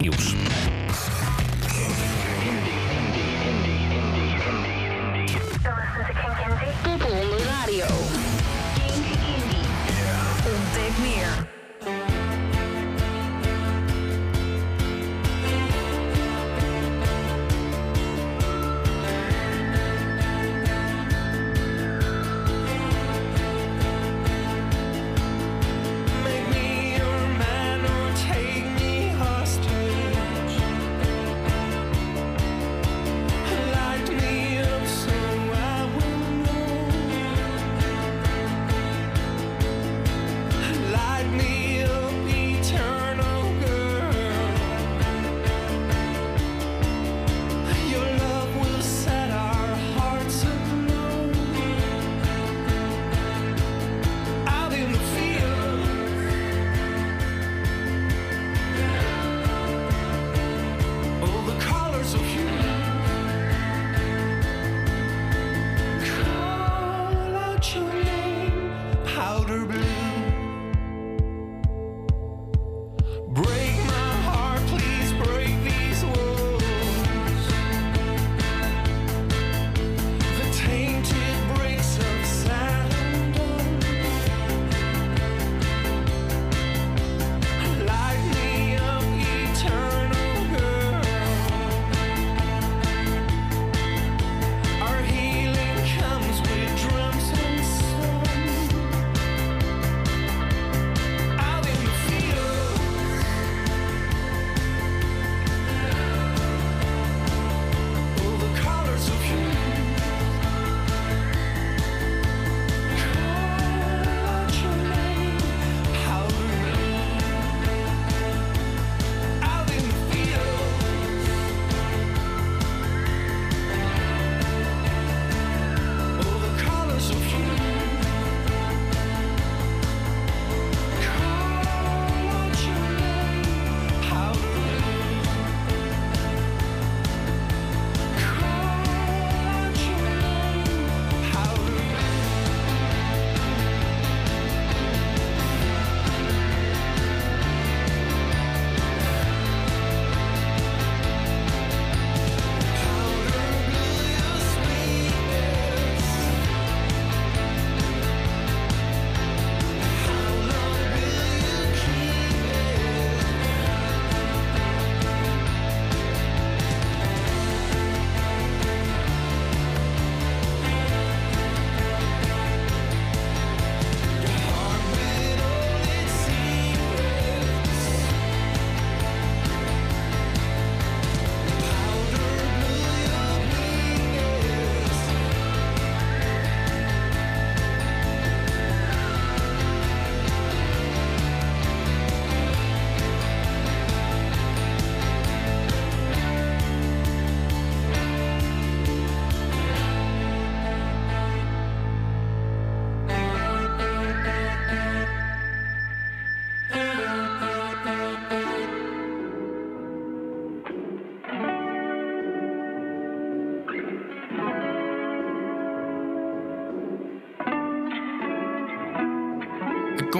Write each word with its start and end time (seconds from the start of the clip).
Nieuws. 0.00 0.47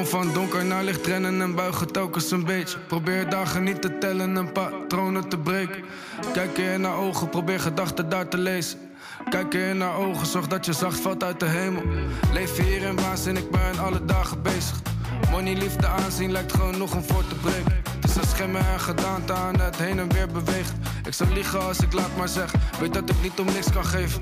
Van 0.06 0.32
donker 0.32 0.64
naar 0.64 0.84
licht 0.84 1.06
rennen 1.06 1.41
en 1.41 1.54
buigen 1.54 1.92
telkens 1.92 2.31
een 2.31 2.44
beetje. 2.44 2.78
Probeer 2.78 3.31
dagen 3.31 3.62
niet 3.62 3.82
te 3.82 3.98
tellen 3.98 4.36
en 4.36 4.53
patronen 4.53 5.28
te 5.28 5.38
breken. 5.38 5.84
Kijk 6.32 6.56
je 6.56 6.72
in 6.72 6.81
naar 6.81 6.97
ogen, 6.97 7.28
probeer 7.28 7.60
gedachten 7.60 8.09
daar 8.09 8.28
te 8.28 8.38
lezen. 8.38 8.78
Kijk 9.31 9.53
je 9.53 9.69
in 9.69 9.76
naar 9.76 9.97
ogen, 9.97 10.26
zorg 10.26 10.47
dat 10.47 10.66
je 10.66 10.72
zacht 10.72 11.00
valt 11.00 11.25
uit 11.25 11.41
de 11.41 11.47
hemel. 11.47 11.82
Leef 12.32 12.56
hier 12.56 12.82
in 12.82 12.97
waanzin, 12.97 13.36
ik 13.36 13.50
ben 13.50 13.78
alle 13.78 14.04
dagen 14.04 14.42
bezig. 14.42 14.81
Money, 15.31 15.54
liefde, 15.54 15.86
aanzien 15.86 16.32
lijkt 16.32 16.53
genoeg 16.53 16.94
om 16.94 17.03
voor 17.03 17.26
te 17.28 17.34
breken. 17.34 17.82
Het 18.00 18.10
is 18.10 18.16
een 18.16 18.28
schimmer 18.28 18.66
en 18.72 18.80
gedaante 18.80 19.32
aan 19.32 19.60
het 19.60 19.76
heen 19.76 19.98
en 19.98 20.12
weer 20.12 20.28
beweegt. 20.28 20.72
Ik 21.06 21.12
zou 21.12 21.32
liegen 21.32 21.62
als 21.62 21.80
ik 21.80 21.92
laat 21.92 22.16
maar 22.16 22.28
zeg, 22.28 22.53
weet 22.80 22.94
dat 22.94 23.10
ik 23.10 23.22
niet 23.22 23.38
om 23.38 23.47
niks 23.47 23.72
kan 23.72 23.84
geven. 23.84 24.20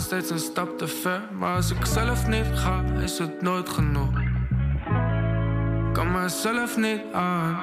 Steeds 0.00 0.30
een 0.30 0.38
stap 0.38 0.78
te 0.78 0.86
ver. 0.86 1.20
Maar 1.38 1.56
als 1.56 1.70
ik 1.70 1.84
zelf 1.84 2.26
niet 2.26 2.46
ga, 2.54 2.84
is 3.00 3.18
het 3.18 3.42
nooit 3.42 3.68
genoeg. 3.68 4.10
Kan 5.92 6.12
mezelf 6.12 6.76
niet 6.76 7.00
aan. 7.12 7.58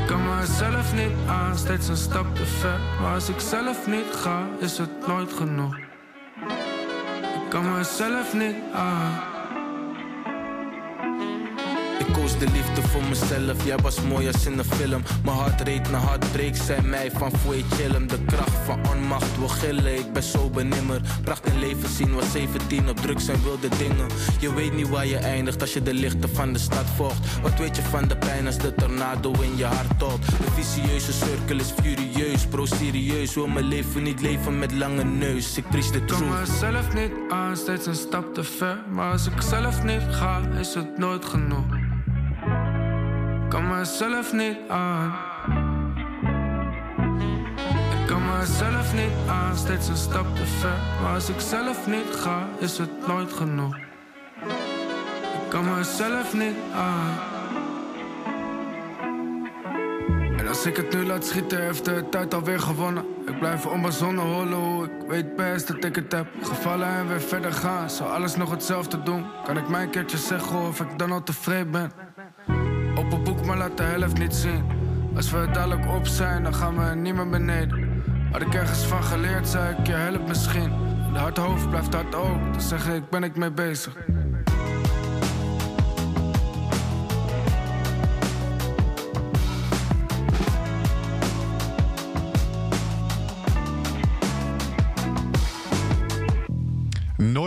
Ik 0.00 0.06
kan 0.06 0.36
mezelf 0.36 0.94
niet 0.94 1.28
aan, 1.28 1.58
steeds 1.58 1.88
een 1.88 1.96
stap 1.96 2.34
te 2.34 2.44
ver. 2.44 2.80
Maar 3.00 3.14
als 3.14 3.28
ik 3.28 3.40
zelf 3.40 3.86
niet 3.86 4.12
ga, 4.12 4.46
is 4.58 4.78
het 4.78 5.06
nooit 5.06 5.32
genoeg. 5.32 5.76
Ik 7.34 7.48
kan 7.48 7.72
mezelf 7.72 8.34
niet 8.34 8.56
aan. 8.74 9.31
Koos 12.22 12.38
de 12.38 12.50
liefde 12.52 12.82
voor 12.82 13.02
mezelf. 13.08 13.64
Jij 13.64 13.76
was 13.76 14.00
mooi 14.02 14.26
als 14.26 14.46
in 14.46 14.58
een 14.58 14.64
film. 14.64 15.02
Mijn 15.24 15.36
hart 15.36 15.60
reed 15.60 15.90
naar 15.90 16.00
hartbreak, 16.00 16.56
zei 16.56 16.80
mij 16.80 17.10
van 17.10 17.32
foei 17.38 17.64
chillen. 17.70 18.06
De 18.08 18.24
kracht 18.24 18.56
van 18.64 18.80
onmacht 18.90 19.38
wil 19.38 19.48
gillen, 19.48 19.98
ik 19.98 20.12
ben 20.12 20.22
zo 20.22 20.50
benimmer. 20.50 21.00
Pracht 21.24 21.46
in 21.46 21.58
leven 21.58 21.88
zien, 21.88 22.14
was 22.14 22.32
17 22.32 22.88
op 22.88 22.96
drugs 22.96 23.28
en 23.28 23.42
wilde 23.42 23.68
dingen. 23.78 24.06
Je 24.40 24.54
weet 24.54 24.74
niet 24.74 24.88
waar 24.88 25.06
je 25.06 25.16
eindigt 25.16 25.60
als 25.60 25.72
je 25.72 25.82
de 25.82 25.94
lichten 25.94 26.34
van 26.34 26.52
de 26.52 26.58
stad 26.58 26.84
volgt. 26.96 27.40
Wat 27.42 27.58
weet 27.58 27.76
je 27.76 27.82
van 27.82 28.08
de 28.08 28.16
pijn 28.16 28.46
als 28.46 28.58
de 28.58 28.74
tornado 28.74 29.32
in 29.40 29.56
je 29.56 29.64
hart 29.64 29.98
tolt? 29.98 30.26
De 30.26 30.50
vicieuze 30.54 31.12
cirkel 31.12 31.58
is 31.58 31.70
furieus, 31.82 32.46
pro 32.46 32.66
serieus. 32.66 33.34
Wil 33.34 33.46
mijn 33.46 33.64
leven 33.68 34.02
niet 34.02 34.20
leven 34.20 34.58
met 34.58 34.72
lange 34.72 35.04
neus. 35.04 35.56
Ik 35.56 35.68
preach 35.68 35.90
de 35.90 35.98
Ik 35.98 36.06
kan 36.06 36.16
truth. 36.18 36.38
mezelf 36.48 36.94
niet 36.94 37.12
aan, 37.28 37.56
steeds 37.56 37.86
een 37.86 37.94
stap 37.94 38.34
te 38.34 38.44
ver. 38.44 38.78
Maar 38.90 39.12
als 39.12 39.26
ik 39.26 39.40
zelf 39.40 39.82
niet 39.82 40.02
ga, 40.10 40.40
is 40.60 40.74
het 40.74 40.98
nooit 40.98 41.24
genoeg. 41.24 41.81
Mezelf 43.82 44.32
niet 44.32 44.56
aan. 44.68 45.14
Ik 48.00 48.06
kan 48.06 48.22
mezelf 48.38 48.94
niet 48.94 49.28
aan, 49.28 49.56
steeds 49.56 49.88
een 49.88 49.96
stap 49.96 50.36
te 50.36 50.46
ver. 50.46 50.78
Maar 51.02 51.14
als 51.14 51.28
ik 51.28 51.40
zelf 51.40 51.86
niet 51.86 52.14
ga, 52.16 52.48
is 52.58 52.78
het 52.78 53.06
nooit 53.06 53.32
genoeg. 53.32 53.76
Ik 53.76 55.48
kan 55.48 55.74
mezelf 55.74 56.34
niet 56.34 56.56
aan. 56.74 57.18
En 60.36 60.48
als 60.48 60.66
ik 60.66 60.76
het 60.76 60.92
nu 60.92 61.04
laat 61.06 61.26
schieten, 61.26 61.62
heeft 61.62 61.84
de 61.84 62.08
tijd 62.10 62.34
alweer 62.34 62.60
gewonnen. 62.60 63.04
Ik 63.26 63.38
blijf 63.38 63.66
onbezonnen 63.66 64.24
hollen 64.24 64.84
ik 64.84 65.08
weet 65.08 65.36
best 65.36 65.66
dat 65.66 65.84
ik 65.84 65.94
het 65.94 66.12
heb. 66.12 66.26
Gevallen 66.42 66.88
en 66.88 67.08
weer 67.08 67.20
verder 67.20 67.52
gaan, 67.52 67.90
zou 67.90 68.10
alles 68.10 68.36
nog 68.36 68.50
hetzelfde 68.50 69.02
doen. 69.02 69.24
Kan 69.44 69.56
ik 69.56 69.68
mijn 69.68 69.90
keertje 69.90 70.18
zeggen 70.18 70.58
of 70.58 70.80
ik 70.80 70.98
dan 70.98 71.12
al 71.12 71.22
tevreden 71.22 71.70
ben? 71.70 72.11
Open 73.02 73.24
boek, 73.24 73.44
maar 73.44 73.56
laat 73.56 73.76
de 73.76 73.82
helft 73.82 74.18
niet 74.18 74.34
zien. 74.34 74.64
Als 75.16 75.30
we 75.30 75.48
dadelijk 75.52 75.88
op 75.88 76.06
zijn, 76.06 76.42
dan 76.42 76.54
gaan 76.54 76.76
we 76.76 76.94
niet 76.94 77.14
meer 77.14 77.28
beneden. 77.28 78.02
Had 78.32 78.42
ik 78.42 78.54
ergens 78.54 78.84
van 78.84 79.02
geleerd, 79.02 79.48
zei 79.48 79.76
ik 79.78 79.86
je 79.86 79.92
helpt 79.92 80.28
misschien. 80.28 80.70
De 81.12 81.18
hard 81.18 81.36
hoofd 81.36 81.70
blijft 81.70 81.94
hard 81.94 82.14
ook, 82.14 82.52
dan 82.52 82.60
zeg 82.60 82.88
ik 82.88 83.10
ben 83.10 83.22
ik 83.22 83.36
mee 83.36 83.50
bezig. 83.50 83.96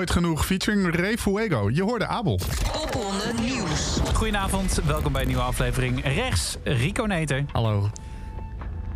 Nooit 0.06 0.18
genoeg 0.18 0.46
featuring 0.46 0.96
Ray 0.96 1.18
Fuego. 1.18 1.70
Je 1.74 1.84
hoorde 1.84 2.08
Abel. 2.08 2.40
Popronde 2.72 3.34
Nieuws. 3.42 4.00
Goedenavond, 4.14 4.80
welkom 4.86 5.12
bij 5.12 5.22
een 5.22 5.28
nieuwe 5.28 5.42
aflevering. 5.44 6.04
Rechts, 6.04 6.58
Rico 6.64 7.06
Neter. 7.06 7.46
Hallo. 7.52 7.90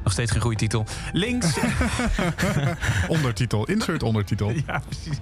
Nog 0.04 0.14
steeds 0.14 0.32
geen 0.32 0.42
goede 0.42 0.56
titel. 0.58 0.86
Links, 1.12 1.58
Ondertitel. 3.08 3.66
Insert 3.66 4.04
ondertitel. 4.04 4.52
ja, 4.68 4.82
precies. 4.90 5.18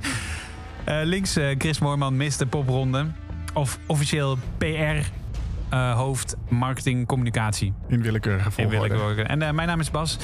Eh, 0.83 0.99
links, 1.03 1.35
eh, 1.35 1.55
Chris 1.57 1.79
Moorman 1.79 2.17
mist 2.17 2.39
de 2.39 2.45
popronde. 2.45 3.05
Of 3.53 3.79
officieel 3.85 4.37
PR-hoofd 4.57 6.35
marketing 6.49 7.07
communicatie. 7.07 7.73
In 7.87 8.01
willekeurige 8.01 8.45
In 8.47 8.51
volgorde. 8.69 8.93
willekeur. 8.97 9.25
En 9.25 9.41
eh, 9.41 9.51
mijn 9.51 9.67
naam 9.67 9.79
is 9.79 9.91
Bas, 9.91 10.17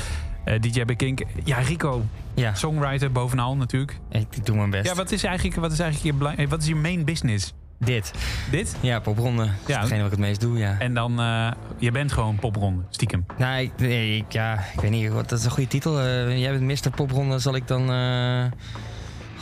eh, 0.46 0.60
DJ 0.62 0.86
bij 0.86 0.96
Kink. 0.96 1.22
Ja, 1.44 1.58
Rico, 1.58 2.06
Ja, 2.36 2.54
songwriter 2.56 3.12
bovenal 3.12 3.56
natuurlijk. 3.58 4.00
ik 4.12 4.46
doe 4.46 4.56
mijn 4.56 4.70
best. 4.70 4.86
Ja, 4.86 4.96
wat 4.96 5.12
is 5.12 5.24
eigenlijk, 5.24 5.56
wat 5.58 5.72
is 5.72 5.80
eigenlijk 5.80 6.12
je, 6.14 6.20
belang- 6.24 6.50
wat 6.50 6.62
is 6.62 6.68
je 6.68 6.76
main 6.76 7.06
business? 7.06 7.54
Dit. 7.80 8.12
Dit? 8.52 8.76
Ja, 8.80 9.00
popronde. 9.00 9.44
Dat 9.46 9.52
is 9.66 9.74
Ja. 9.74 9.80
hetgene 9.80 10.02
wat 10.02 10.12
ik 10.12 10.18
het 10.18 10.28
meest 10.28 10.42
doe, 10.42 10.58
ja. 10.58 10.76
En 10.80 10.94
dan, 10.94 11.20
eh, 11.20 11.52
je 11.78 11.92
bent 11.92 12.12
gewoon 12.12 12.36
popronde, 12.36 12.84
stiekem. 12.90 13.26
Nou, 13.38 13.62
ik, 13.62 13.72
nee, 13.78 14.18
ik- 14.18 14.32
ja, 14.32 14.60
ik 14.74 14.80
weet 14.82 14.92
niet, 14.92 15.10
wat, 15.10 15.30
dat 15.30 15.40
is 15.40 15.46
een 15.46 15.52
goede 15.52 15.70
titel. 15.70 16.00
Eh, 16.02 16.40
jij 16.40 16.60
bent 16.60 16.86
Mr. 16.86 16.90
Popronde, 16.96 17.40
zal 17.40 17.56
ik 17.56 17.68
dan... 17.68 17.92
eh, 17.92 18.44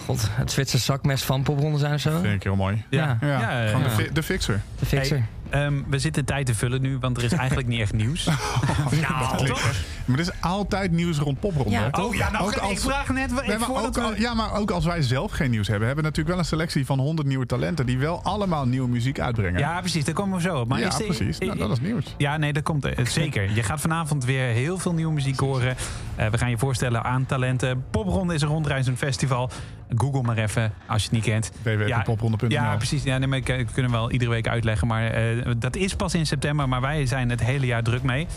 God, 0.05 0.27
het 0.31 0.51
Zwitserse 0.51 0.85
zakmes 0.85 1.23
van 1.23 1.43
popronde 1.43 1.77
zijn 1.77 1.93
of 1.93 1.99
zo? 1.99 2.19
Vind 2.19 2.33
ik 2.33 2.43
heel 2.43 2.55
mooi. 2.55 2.83
Ja. 2.89 3.17
Ja, 3.21 3.27
Ja, 3.27 3.67
gewoon 3.67 3.81
ja. 3.81 3.87
De, 3.87 4.03
fi- 4.03 4.09
de 4.13 4.23
fixer. 4.23 4.61
De 4.79 4.85
fixer. 4.85 5.17
Hey, 5.17 5.25
ehm, 5.51 5.73
we 5.87 5.99
zitten 5.99 6.25
tijd 6.25 6.45
te 6.45 6.55
vullen 6.55 6.81
nu, 6.81 6.97
want 6.97 7.17
er 7.17 7.23
is 7.23 7.31
eigenlijk 7.31 7.67
niet 7.67 7.79
echt 7.79 7.93
nieuws. 7.93 8.25
nou, 9.09 9.45
toch? 9.45 9.71
Maar 10.05 10.15
er 10.19 10.25
is 10.25 10.31
altijd 10.41 10.91
nieuws 10.91 11.17
rond 11.17 11.39
popronde. 11.39 11.69
Ja, 11.71 11.89
toch? 11.89 12.05
Oh 12.05 12.15
ja, 12.15 12.31
nou, 12.31 12.43
Ook 12.45 12.69
ik 12.71 12.79
vraag 12.79 13.09
net 13.09 13.33
wat 13.33 13.45
Nee, 13.47 13.57
maar 13.57 13.67
voordat 13.67 13.85
ook, 13.87 13.93
we- 13.95 14.01
al- 14.01 14.15
ja, 14.19 14.33
maar 14.33 14.53
ook 14.53 14.71
als 14.71 14.85
wij 14.85 15.01
zelf 15.01 15.31
geen 15.31 15.49
nieuws 15.51 15.67
hebben, 15.67 15.87
hebben 15.87 16.03
we 16.03 16.09
natuurlijk 16.09 16.35
wel 16.35 16.45
een 16.45 16.49
selectie 16.49 16.85
van 16.85 16.99
100 16.99 17.27
nieuwe 17.27 17.45
talenten 17.45 17.85
die 17.85 17.97
wel 17.97 18.23
allemaal 18.23 18.65
nieuwe 18.67 18.87
muziek 18.89 19.19
uitbrengen. 19.19 19.59
Ja, 19.59 19.79
precies, 19.79 20.05
daar 20.05 20.13
komen 20.13 20.35
we 20.35 20.41
zo 20.41 20.59
op. 20.59 20.67
Maar 20.67 20.79
Ja, 20.79 20.87
is 20.87 20.95
de- 20.95 21.03
precies. 21.03 21.37
Nou, 21.37 21.57
dat 21.57 21.71
is 21.71 21.79
nieuws. 21.79 22.15
Ja, 22.17 22.37
nee, 22.37 22.53
dat 22.53 22.63
komt 22.63 22.87
zeker. 23.03 23.51
Je 23.55 23.63
gaat 23.63 23.81
vanavond 23.81 24.25
weer 24.25 24.43
heel 24.45 24.77
veel 24.77 24.93
nieuwe 24.93 25.13
muziek 25.13 25.39
horen. 25.39 25.75
Eh, 26.21 26.27
we 26.27 26.37
gaan 26.37 26.49
je 26.49 26.57
voorstellen 26.57 27.03
aan 27.03 27.25
talenten. 27.25 27.85
Popronde 27.91 28.33
is 28.33 28.41
een 28.41 28.47
rondreizend 28.47 28.97
festival. 28.97 29.49
Google 29.95 30.21
maar 30.21 30.37
even 30.37 30.73
als 30.87 31.03
je 31.03 31.07
het 31.07 31.11
niet 31.17 31.23
kent. 31.23 31.51
www.popronde.nl. 31.63 32.49
Ja, 32.49 32.75
precies. 32.75 33.03
Ja, 33.03 33.17
nee, 33.17 33.27
maar 33.27 33.37
ik, 33.37 33.49
ik 33.49 33.67
kunnen 33.73 33.91
we 33.91 33.97
wel 33.97 34.11
iedere 34.11 34.31
week 34.31 34.47
uitleggen. 34.47 34.87
Maar 34.87 35.05
eh, 35.05 35.51
dat 35.57 35.75
is 35.75 35.95
pas 35.95 36.13
in 36.13 36.25
september. 36.25 36.69
Maar 36.69 36.81
wij 36.81 37.05
zijn 37.05 37.29
het 37.29 37.43
hele 37.43 37.65
jaar 37.65 37.83
druk 37.83 38.03
mee. 38.03 38.27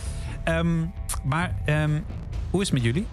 Ehm, 0.44 0.84
maar 1.24 1.54
ehm, 1.64 2.00
hoe 2.50 2.60
is 2.60 2.66
het 2.70 2.76
met 2.76 2.82
jullie? 2.82 3.06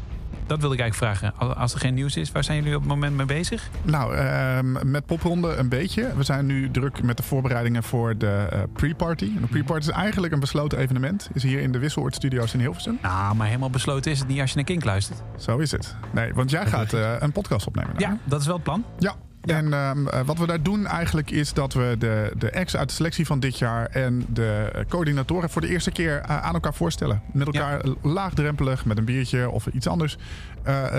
Dat 0.52 0.60
wilde 0.60 0.76
ik 0.76 0.82
eigenlijk 0.82 1.18
vragen. 1.20 1.38
Al- 1.40 1.54
Als 1.54 1.74
er 1.74 1.80
geen 1.80 1.94
nieuws 1.94 2.18
is, 2.18 2.32
waar 2.32 2.44
zijn 2.44 2.58
jullie 2.58 2.74
op 2.76 2.80
het 2.82 2.90
moment 2.90 3.16
mee 3.18 3.26
bezig? 3.26 3.70
Nou, 3.84 4.16
ehm, 4.16 4.92
met 4.92 5.06
popronde 5.06 5.56
een 5.56 5.70
beetje. 5.70 6.16
We 6.16 6.24
zijn 6.24 6.46
nu 6.46 6.72
druk 6.72 7.04
met 7.04 7.18
de 7.18 7.24
voorbereidingen 7.24 7.84
voor 7.84 8.18
de 8.18 8.48
eh, 8.52 8.60
pre-party. 8.74 9.32
De 9.42 9.48
pre-party 9.48 9.88
is 9.88 9.94
eigenlijk 9.94 10.34
een 10.34 10.40
besloten 10.40 10.78
evenement. 10.78 11.30
Is 11.34 11.44
hier 11.44 11.60
in 11.62 11.72
de 11.72 11.80
Wisseloord 11.80 12.16
Studios 12.16 12.54
in 12.54 12.60
Hilversum. 12.60 12.98
Nou, 13.02 13.36
maar 13.36 13.48
helemaal 13.48 13.70
besloten 13.70 14.12
is 14.12 14.20
het 14.20 14.28
niet 14.28 14.40
als 14.40 14.50
je 14.50 14.56
naar 14.56 14.66
Kink 14.66 14.84
luistert. 14.84 15.22
Zo 15.38 15.58
is 15.58 15.72
het. 15.72 15.96
Nee, 16.14 16.34
want 16.34 16.50
jij 16.52 16.66
gaat 16.66 16.94
eh, 16.94 17.14
een 17.20 17.32
podcast 17.32 17.68
opnemen. 17.68 17.94
Ja, 17.98 18.18
dat 18.24 18.40
is 18.40 18.46
wel 18.46 18.56
het 18.56 18.64
plan. 18.64 18.86
Ja. 19.00 19.16
En 19.42 19.74
ehm, 19.74 20.08
eh, 20.08 20.22
wat 20.26 20.38
we 20.38 20.48
daar 20.48 20.64
doen 20.64 20.86
eigenlijk 20.86 21.32
is 21.32 21.54
dat 21.54 21.74
we 21.74 21.96
de, 22.00 22.32
de 22.38 22.54
acts 22.54 22.76
uit 22.76 22.88
de 22.88 22.96
selectie 22.96 23.26
van 23.26 23.40
dit 23.40 23.58
jaar 23.58 23.86
en 23.86 24.26
de 24.30 24.70
eh, 24.74 24.86
coördinatoren 24.90 25.50
voor 25.50 25.62
de 25.62 25.68
eerste 25.68 25.92
keer 25.92 26.22
eh, 26.22 26.42
aan 26.42 26.54
elkaar 26.54 26.74
voorstellen. 26.74 27.22
Met 27.34 27.48
elkaar 27.48 27.86
laagdrempelig, 28.02 28.86
met 28.86 28.98
een 28.98 29.06
biertje 29.06 29.50
of 29.50 29.68
iets 29.68 29.88
anders, 29.88 30.18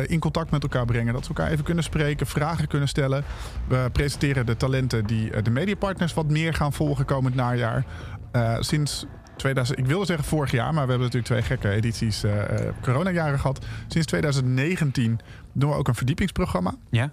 in 0.06 0.18
contact 0.18 0.50
met 0.50 0.62
elkaar 0.62 0.84
brengen. 0.84 1.12
Dat 1.12 1.22
we 1.22 1.34
elkaar 1.34 1.50
even 1.50 1.64
kunnen 1.64 1.84
spreken, 1.84 2.26
vragen 2.26 2.68
kunnen 2.68 2.88
stellen. 2.88 3.24
We 3.68 3.88
presenteren 3.92 4.46
de 4.46 4.56
talenten 4.56 5.06
die 5.06 5.42
de 5.42 5.50
mediapartners 5.50 6.14
wat 6.14 6.30
meer 6.30 6.54
gaan 6.54 6.72
volgen 6.72 7.04
komend 7.04 7.34
najaar. 7.34 7.84
Sinds 8.58 9.06
2000, 9.36 9.78
ik 9.78 9.86
wilde 9.86 10.06
zeggen 10.06 10.24
vorig 10.24 10.50
jaar, 10.50 10.74
maar 10.74 10.84
we 10.84 10.92
hebben 10.92 10.98
natuurlijk 10.98 11.24
twee 11.24 11.42
gekke 11.42 11.68
edities 11.68 12.24
coronajaren 12.80 13.38
gehad. 13.38 13.64
Sinds 13.86 14.06
2019 14.06 15.20
doen 15.52 15.70
we 15.70 15.76
ook 15.76 15.88
een 15.88 15.94
verdiepingsprogramma. 15.94 16.74
Ja? 16.90 17.12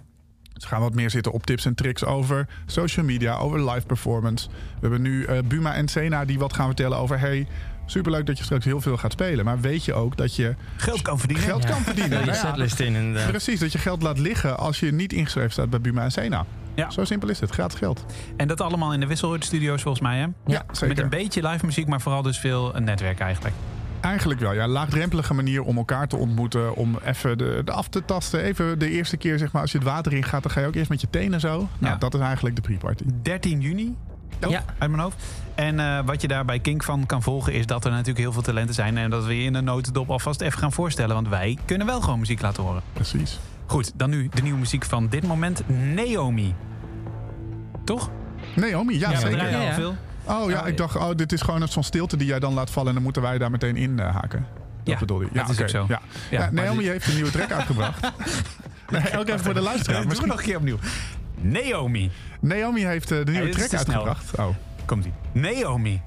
We 0.62 0.68
gaan 0.68 0.80
wat 0.80 0.94
meer 0.94 1.10
zitten 1.10 1.32
op 1.32 1.46
tips 1.46 1.64
en 1.64 1.74
tricks 1.74 2.04
over 2.04 2.46
social 2.66 3.06
media, 3.06 3.36
over 3.36 3.70
live 3.70 3.86
performance. 3.86 4.48
We 4.48 4.80
hebben 4.80 5.02
nu 5.02 5.24
eh, 5.24 5.38
Buma 5.44 5.74
en 5.74 5.88
Sena 5.88 6.24
die 6.24 6.38
wat 6.38 6.52
gaan 6.52 6.66
vertellen 6.66 6.98
over... 6.98 7.18
hey, 7.18 7.46
superleuk 7.86 8.26
dat 8.26 8.38
je 8.38 8.44
straks 8.44 8.64
heel 8.64 8.80
veel 8.80 8.96
gaat 8.96 9.12
spelen. 9.12 9.44
Maar 9.44 9.60
weet 9.60 9.84
je 9.84 9.94
ook 9.94 10.16
dat 10.16 10.36
je 10.36 10.54
Geld 10.76 11.02
kan 11.02 11.18
verdienen. 11.18 11.46
geld 11.46 11.64
kan 11.64 11.80
verdienen? 11.80 12.18
Je 12.18 12.24
Nou 12.24 12.36
setlist 12.36 12.80
in 12.80 13.16
Precies, 13.28 13.60
dat 13.60 13.72
je 13.72 13.78
geld 13.78 14.02
laat 14.02 14.18
liggen 14.18 14.58
als 14.58 14.80
je 14.80 14.92
niet 14.92 15.12
ingeschreven 15.12 15.50
staat 15.50 15.70
bij 15.70 15.80
Buma 15.80 16.02
en 16.02 16.12
Sena. 16.12 16.46
Ja. 16.74 16.90
Zo 16.90 17.04
simpel 17.04 17.28
is 17.28 17.40
het, 17.40 17.50
gratis 17.50 17.78
geld. 17.78 18.04
En 18.36 18.48
dat 18.48 18.60
allemaal 18.60 18.92
in 18.92 19.00
de 19.00 19.06
Wisselhoort 19.06 19.44
Studios 19.44 19.82
volgens 19.82 20.02
mij, 20.02 20.18
hè? 20.18 20.26
Ja, 20.46 20.64
zeker. 20.72 20.88
Met 20.88 20.98
een 20.98 21.08
beetje 21.08 21.48
live 21.48 21.66
muziek, 21.66 21.86
maar 21.86 22.00
vooral 22.00 22.22
dus 22.22 22.38
veel 22.38 22.76
een 22.76 22.84
netwerk 22.84 23.20
eigenlijk. 23.20 23.54
Eigenlijk 24.00 24.40
wel, 24.40 24.52
ja. 24.52 24.66
Laagdrempelige 24.68 25.34
manier 25.34 25.62
om 25.62 25.76
elkaar 25.76 26.08
te 26.08 26.16
ontmoeten. 26.16 26.74
Om 26.74 26.98
even 27.04 27.38
de, 27.38 27.62
de 27.64 27.72
af 27.72 27.88
te 27.88 28.04
tasten. 28.04 28.42
Even 28.42 28.78
de 28.78 28.90
eerste 28.90 29.16
keer, 29.16 29.38
zeg 29.38 29.52
maar, 29.52 29.62
als 29.62 29.72
je 29.72 29.78
het 29.78 29.86
water 29.86 30.12
in 30.12 30.24
gaat... 30.24 30.42
dan 30.42 30.52
ga 30.52 30.60
je 30.60 30.66
ook 30.66 30.74
eerst 30.74 30.90
met 30.90 31.00
je 31.00 31.10
tenen 31.10 31.40
zo. 31.40 31.48
Nou, 31.78 31.92
Ja. 31.92 31.96
dat 31.98 32.14
is 32.14 32.20
eigenlijk 32.20 32.56
de 32.56 32.62
pre-party. 32.62 33.04
13 33.22 33.60
juni, 33.60 33.96
toch? 34.38 34.50
Ja. 34.50 34.64
uit 34.78 34.90
mijn 34.90 35.02
hoofd. 35.02 35.16
En 35.54 35.80
eh, 35.80 35.98
wat 36.04 36.20
je 36.20 36.28
daar 36.28 36.44
bij 36.44 36.58
Kink 36.58 36.82
van 36.82 37.06
kan 37.06 37.22
volgen... 37.22 37.52
is 37.52 37.66
dat 37.66 37.84
er 37.84 37.90
natuurlijk 37.90 38.18
heel 38.18 38.32
veel 38.32 38.42
talenten 38.42 38.74
zijn... 38.74 38.96
en 38.98 39.10
dat 39.10 39.24
we 39.24 39.36
je 39.36 39.42
in 39.44 39.54
een 39.54 39.64
notendop 39.64 40.10
alvast 40.10 40.40
even 40.40 40.58
gaan 40.58 40.72
voorstellen. 40.72 41.14
Want 41.14 41.28
wij 41.28 41.58
kunnen 41.64 41.86
wel 41.86 42.00
gewoon 42.00 42.18
muziek 42.18 42.40
laten 42.40 42.62
horen. 42.62 42.82
Precies. 42.92 43.38
Goed, 43.66 43.92
dan 43.94 44.10
nu 44.10 44.28
de 44.34 44.42
nieuwe 44.42 44.58
muziek 44.58 44.84
van 44.84 45.08
dit 45.08 45.26
moment. 45.26 45.62
Naomi. 45.94 46.54
Toch? 47.84 48.10
Naomi, 48.56 48.98
ja, 48.98 49.10
we 49.10 49.16
zeker. 49.16 49.50
Ja, 49.50 49.60
ja. 49.62 49.74
veel. 49.74 49.94
Oh 50.30 50.50
ja, 50.50 50.66
ik 50.66 50.76
dacht, 50.76 50.96
oh, 50.96 51.10
dit 51.16 51.32
is 51.32 51.40
gewoon 51.42 51.68
zo'n 51.68 51.82
stilte 51.82 52.16
die 52.16 52.26
jij 52.26 52.38
dan 52.38 52.54
laat 52.54 52.70
vallen... 52.70 52.88
en 52.88 52.94
dan 52.94 53.02
moeten 53.02 53.22
wij 53.22 53.38
daar 53.38 53.50
meteen 53.50 53.76
in 53.76 53.98
eh, 54.00 54.14
haken. 54.14 54.46
Dat 54.84 54.92
Ja, 54.94 54.98
bedoelde 54.98 55.24
je. 55.24 55.30
dat 55.32 55.48
is 55.48 55.54
oké, 55.54 55.62
ook 55.62 55.68
zo. 55.68 55.84
Ja. 55.88 56.00
Ja, 56.30 56.38
Ja, 56.38 56.50
maar 56.52 56.64
Naomi 56.64 56.86
heeft 56.88 57.06
een 57.06 57.14
nieuwe 57.14 57.30
track 57.30 57.52
uitgebracht. 57.52 58.00
nee, 58.90 59.18
ook 59.18 59.28
even 59.28 59.40
voor 59.40 59.54
de 59.54 59.60
luisteraar. 59.60 60.06
Misschien... 60.06 60.28
nog 60.28 60.38
een 60.38 60.44
keer 60.44 60.56
opnieuw. 60.56 60.78
Naomi. 61.40 62.10
Naomi 62.40 62.86
heeft 62.86 63.10
eh, 63.10 63.24
de 63.24 63.30
nieuwe 63.32 63.48
track 63.48 63.66
snel. 63.66 63.78
uitgebracht. 63.78 64.38
Oh. 64.38 64.56
Komt-ie. 64.86 65.12
Naomi. 65.32 66.02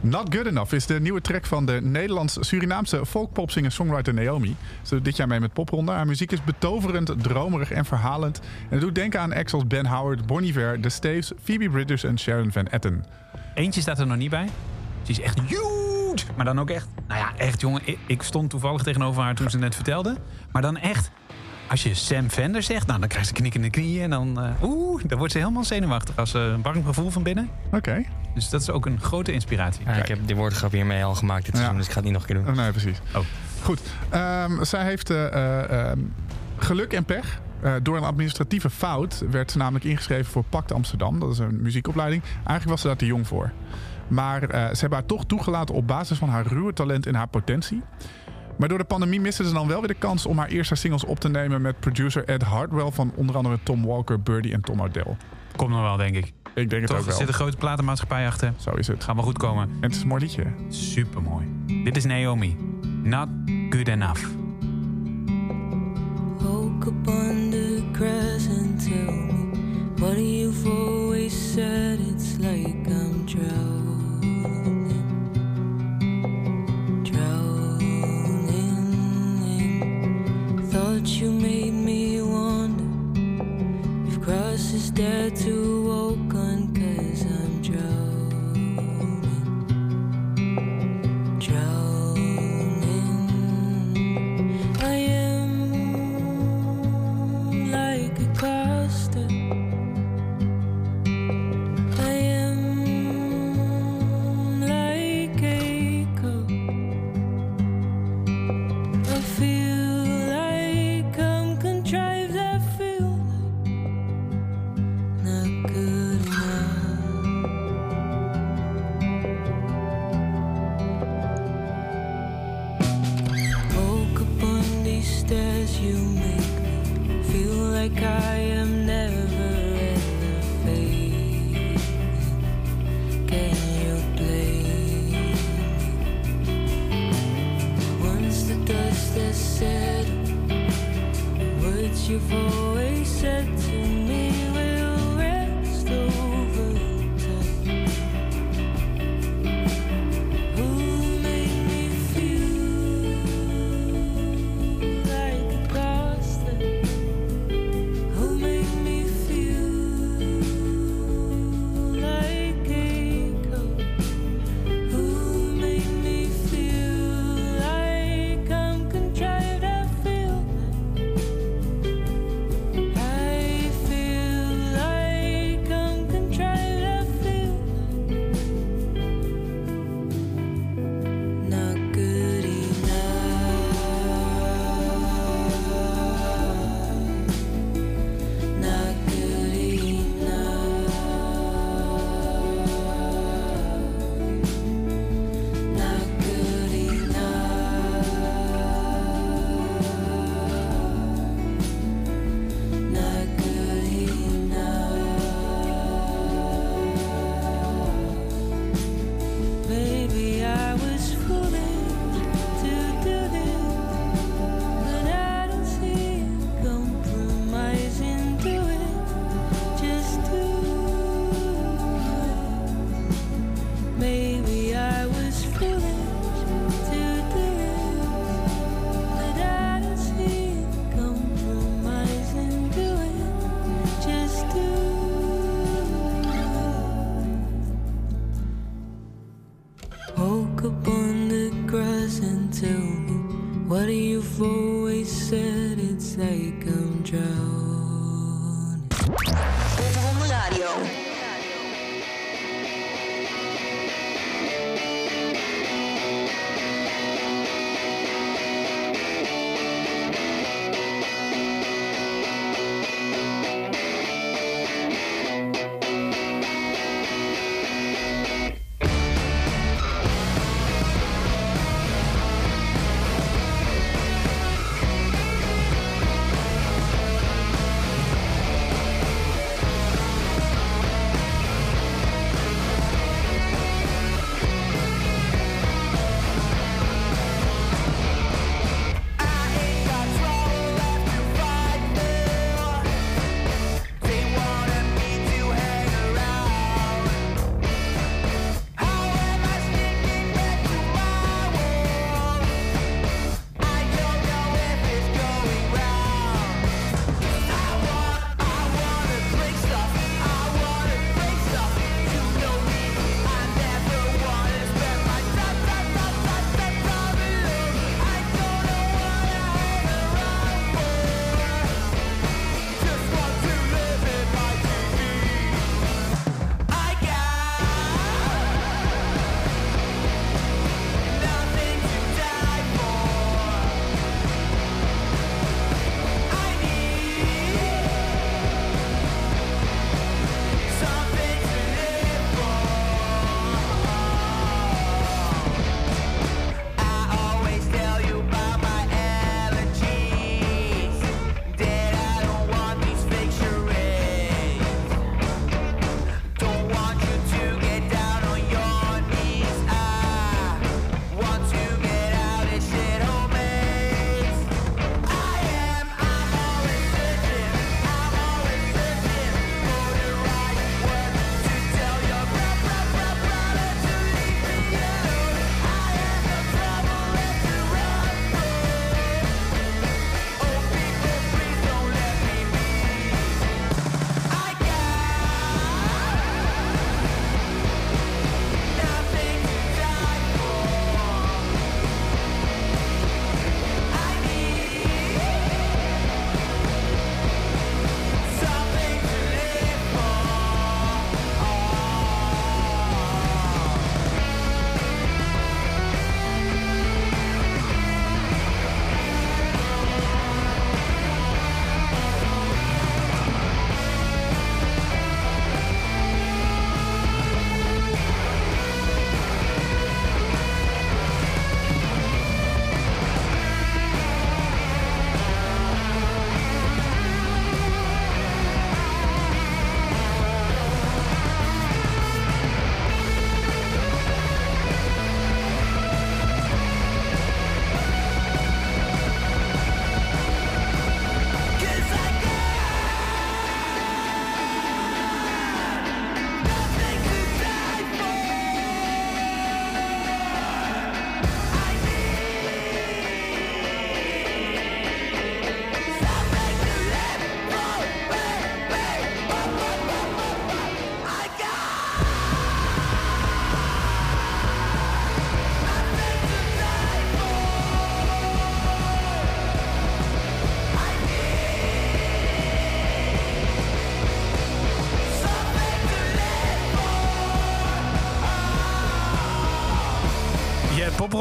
Not 0.00 0.34
Good 0.34 0.46
Enough 0.46 0.72
is 0.72 0.86
de 0.86 1.00
nieuwe 1.00 1.20
track 1.20 1.46
van 1.46 1.66
de 1.66 1.80
Nederlands-Surinaamse 1.82 3.06
folkpopzinger-songwriter 3.06 4.14
Naomi. 4.14 4.56
Ze 4.82 4.94
doet 4.94 5.04
dit 5.04 5.16
jaar 5.16 5.28
mee 5.28 5.40
met 5.40 5.52
popronde. 5.52 5.92
Haar 5.92 6.06
muziek 6.06 6.32
is 6.32 6.44
betoverend, 6.44 7.22
dromerig 7.22 7.70
en 7.70 7.84
verhalend. 7.84 8.38
En 8.38 8.68
het 8.68 8.80
doet 8.80 8.94
denken 8.94 9.20
aan 9.20 9.32
acts 9.32 9.52
als 9.52 9.66
Ben 9.66 9.86
Howard, 9.86 10.26
Bon 10.26 10.42
Iver, 10.42 10.80
The 10.80 10.88
Staves, 10.88 11.32
Phoebe 11.42 11.70
Bridgers 11.70 12.04
en 12.04 12.18
Sharon 12.18 12.52
Van 12.52 12.66
Etten. 12.66 13.04
Eentje 13.54 13.80
staat 13.80 13.98
er 13.98 14.06
nog 14.06 14.16
niet 14.16 14.30
bij. 14.30 14.48
Ze 15.02 15.10
is 15.10 15.20
echt 15.20 15.40
huge. 15.40 16.24
Maar 16.36 16.44
dan 16.44 16.60
ook 16.60 16.70
echt... 16.70 16.88
Nou 17.08 17.20
ja, 17.20 17.36
echt 17.36 17.60
jongen. 17.60 17.82
Ik, 18.06 18.22
stond 18.22 18.50
toevallig 18.50 18.82
tegenover 18.82 19.22
haar 19.22 19.34
toen 19.34 19.50
ze 19.50 19.58
net 19.58 19.74
vertelde. 19.74 20.16
Maar 20.52 20.62
dan 20.62 20.76
echt... 20.76 21.10
Als 21.68 21.82
je 21.82 21.94
Sam 21.94 22.30
Vender 22.30 22.62
zegt, 22.62 22.86
nou, 22.86 23.00
dan 23.00 23.08
krijgt 23.08 23.28
ze 23.28 23.34
knikkende 23.34 23.70
knieën. 23.70 24.02
En 24.02 24.10
dan, 24.10 24.40
eh, 24.40 24.62
oeh, 24.62 25.02
dan 25.06 25.18
wordt 25.18 25.32
ze 25.32 25.38
helemaal 25.38 25.64
zenuwachtig. 25.64 26.16
Als 26.16 26.30
ze 26.30 26.38
een 26.38 26.62
warm 26.62 26.84
gevoel 26.84 27.10
van 27.10 27.22
binnen. 27.22 27.50
Oké. 27.72 28.04
Dus 28.36 28.50
dat 28.50 28.60
is 28.60 28.70
ook 28.70 28.86
een 28.86 29.00
grote 29.00 29.32
inspiratie. 29.32 29.84
Ja, 29.84 29.92
ik 29.92 30.08
heb 30.08 30.18
de 30.26 30.34
woordgrap 30.34 30.72
hiermee 30.72 31.04
al 31.04 31.14
gemaakt 31.14 31.44
dit 31.44 31.54
seizoen, 31.54 31.72
Ja. 31.72 31.78
dus 31.78 31.86
ik 31.86 31.92
ga 31.92 32.00
het 32.00 32.04
niet 32.04 32.12
nog 32.12 32.22
een 32.22 32.34
keer 32.34 32.44
doen. 32.44 32.54
Oh, 32.54 32.60
nee, 32.60 32.70
precies. 32.70 33.00
Oh. 33.14 33.22
Goed. 33.62 33.80
Ehm, 34.08 34.64
zij 34.64 34.84
heeft 34.84 35.10
eh, 35.10 35.26
eh, 35.26 35.90
ehm, 35.90 35.98
geluk 36.56 36.92
en 36.92 37.04
pech. 37.04 37.40
Eh, 37.60 37.72
door 37.82 37.96
een 37.96 38.02
administratieve 38.02 38.70
fout 38.70 39.24
werd 39.30 39.50
ze 39.50 39.58
namelijk 39.58 39.84
ingeschreven 39.84 40.32
voor 40.32 40.44
Pact 40.44 40.72
Amsterdam. 40.72 41.20
Dat 41.20 41.32
is 41.32 41.38
een 41.38 41.62
muziekopleiding. 41.62 42.22
Eigenlijk 42.22 42.68
was 42.68 42.80
ze 42.80 42.86
daar 42.86 42.96
te 42.96 43.06
jong 43.06 43.26
voor. 43.26 43.52
Maar 44.08 44.40
ze 44.50 44.80
hebben 44.80 44.98
haar 44.98 45.06
toch 45.06 45.26
toegelaten 45.26 45.74
op 45.74 45.86
basis 45.86 46.18
van 46.18 46.28
haar 46.28 46.46
ruwe 46.46 46.72
talent 46.72 47.06
en 47.06 47.14
haar 47.14 47.28
potentie. 47.28 47.82
Maar 48.56 48.68
door 48.68 48.78
de 48.78 48.84
pandemie 48.84 49.20
miste 49.20 49.46
ze 49.46 49.52
dan 49.52 49.68
wel 49.68 49.78
weer 49.78 49.88
de 49.88 49.94
kans 49.94 50.26
om 50.26 50.38
haar 50.38 50.48
eerste 50.48 50.74
singles 50.74 51.04
op 51.04 51.20
te 51.20 51.28
nemen 51.28 51.62
met 51.62 51.80
producer 51.80 52.24
Ed 52.24 52.42
Hardwell 52.42 52.90
van 52.90 53.12
onder 53.14 53.36
andere 53.36 53.58
Tom 53.62 53.86
Walker, 53.86 54.20
Birdie 54.20 54.52
en 54.52 54.60
Tom 54.60 54.80
O'Dell. 54.80 55.16
Komt 55.56 55.70
nog 55.70 55.80
wel, 55.80 55.96
denk 55.96 56.16
ik. 56.16 56.32
Ik 56.54 56.70
denk 56.70 56.82
het 56.82 56.86
Toch, 56.86 56.96
ook 56.96 57.02
er 57.02 57.08
wel. 57.08 57.18
zit 57.18 57.28
een 57.28 57.34
grote 57.34 57.56
platenmaatschappij 57.56 58.26
achter. 58.26 58.52
Zo 58.56 58.70
is 58.70 58.86
het. 58.86 59.04
Gaat 59.04 59.14
wel 59.14 59.24
goed 59.24 59.38
komen. 59.38 59.62
En 59.68 59.76
het 59.82 59.94
is 59.94 60.00
een 60.02 60.08
mooi 60.08 60.20
liedje. 60.22 60.44
Super 60.68 61.22
mooi. 61.22 61.46
Dit 61.84 61.96
is 61.96 62.04
Naomi. 62.04 62.56
Not 63.02 63.28
good 63.70 63.88
enough. 63.88 64.20
Woke 66.40 66.88
up 66.88 67.08
on 67.08 67.50
the 67.50 67.82
grass 67.92 68.46
and 68.48 68.84
tell 68.84 69.14
me 69.14 69.50
what 69.96 70.16
you've 70.16 70.68
always 70.68 71.52
said. 71.52 71.98
It's 72.14 72.36
like 72.38 72.88
I'm 72.88 73.24
drowning, 73.24 74.92
drowning. 77.02 77.96
Thought 80.70 81.08
you 81.20 81.30
made 81.30 81.72
me 81.72 82.20
wonder 82.22 82.55
grass 84.26 84.72
is 84.72 84.90
there 84.90 85.30
to 85.30 85.86
walk 85.86 86.34
on, 86.34 86.65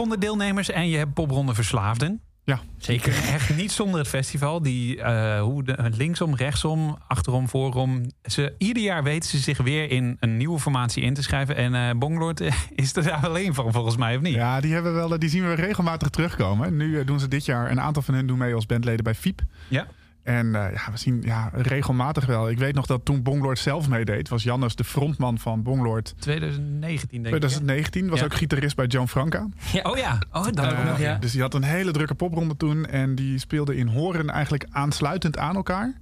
popronde 0.06 0.26
deelnemers 0.26 0.70
en 0.70 0.90
je 0.90 0.98
hebt 0.98 1.14
popronde 1.14 1.54
verslaafden. 1.54 2.22
Ja, 2.44 2.60
Zeker. 2.78 3.14
Echt 3.14 3.56
niet 3.56 3.72
zonder 3.72 4.00
het 4.00 4.08
festival. 4.08 4.62
Die 4.62 5.02
eh, 5.02 5.42
hoe 5.42 5.64
de, 5.64 5.90
linksom, 5.96 6.36
rechtsom, 6.36 6.98
achterom, 7.08 7.50
voorom. 7.50 8.02
Ze, 8.24 8.56
ieder 8.58 8.84
jaar 8.84 9.04
weten 9.04 9.30
ze 9.30 9.38
zich 9.38 9.58
weer 9.58 9.92
in 9.92 10.18
een 10.20 10.38
nieuwe 10.38 10.60
formatie 10.60 11.04
in 11.04 11.14
te 11.14 11.24
schrijven. 11.24 11.56
En 11.56 11.76
eh 11.76 11.98
Bonglord 11.98 12.42
eh, 12.42 12.54
is 12.86 12.96
er 12.96 13.04
daar 13.04 13.26
alleen 13.26 13.54
van, 13.54 13.72
volgens 13.72 13.98
mij, 13.98 14.16
of 14.16 14.22
niet? 14.22 14.34
Ja, 14.34 14.60
die, 14.60 14.74
hebben 14.74 14.94
wel, 14.94 15.20
die 15.20 15.30
zien 15.30 15.48
we 15.48 15.54
regelmatig 15.54 16.10
terugkomen. 16.10 16.78
Nu 16.78 17.00
eh, 17.00 17.06
doen 17.06 17.20
ze 17.20 17.28
dit 17.28 17.46
jaar, 17.46 17.72
een 17.72 17.82
aantal 17.82 18.02
van 18.02 18.14
hen 18.14 18.28
doen 18.28 18.38
mee 18.38 18.54
als 18.54 18.66
bandleden 18.66 19.04
bij 19.04 19.16
FIEP. 19.16 19.42
Ja. 19.68 19.88
En 20.26 20.56
eh, 20.56 20.74
ja, 20.74 20.92
we 20.92 20.98
zien 20.98 21.22
ja, 21.26 21.50
regelmatig 21.54 22.26
wel. 22.26 22.50
Ik 22.50 22.58
weet 22.58 22.76
nog 22.76 22.86
dat 22.86 23.06
toen 23.06 23.22
Bonglord 23.24 23.60
zelf 23.60 23.90
meedeed, 23.90 24.30
was 24.30 24.44
Jannes 24.44 24.76
de 24.76 24.84
frontman 24.84 25.38
van 25.40 25.64
Bonglord. 25.64 26.14
2019, 26.20 27.24
denk 27.24 27.36
ik. 27.36 27.42
hè? 27.42 27.48
2019 27.48 28.10
was 28.10 28.20
Ja. 28.20 28.26
ook 28.26 28.34
gitarist 28.34 28.76
bij 28.76 28.86
Joan 28.86 29.10
Franca. 29.10 29.48
Oh 29.84 29.98
ja, 29.98 30.20
oh, 30.32 30.44
dat 30.44 30.60
ook 30.60 30.72
Eh, 30.72 30.86
nog. 30.86 31.00
Ja. 31.00 31.16
Dus 31.16 31.32
die 31.32 31.42
had 31.42 31.54
een 31.54 31.64
hele 31.64 31.92
drukke 31.92 32.14
popronde 32.16 32.58
toen. 32.58 32.86
En 32.86 33.16
die 33.16 33.38
speelde 33.40 33.76
in 33.76 33.88
Horen 33.88 34.30
eigenlijk 34.30 34.66
aansluitend 34.70 35.38
aan 35.38 35.56
elkaar. 35.56 35.94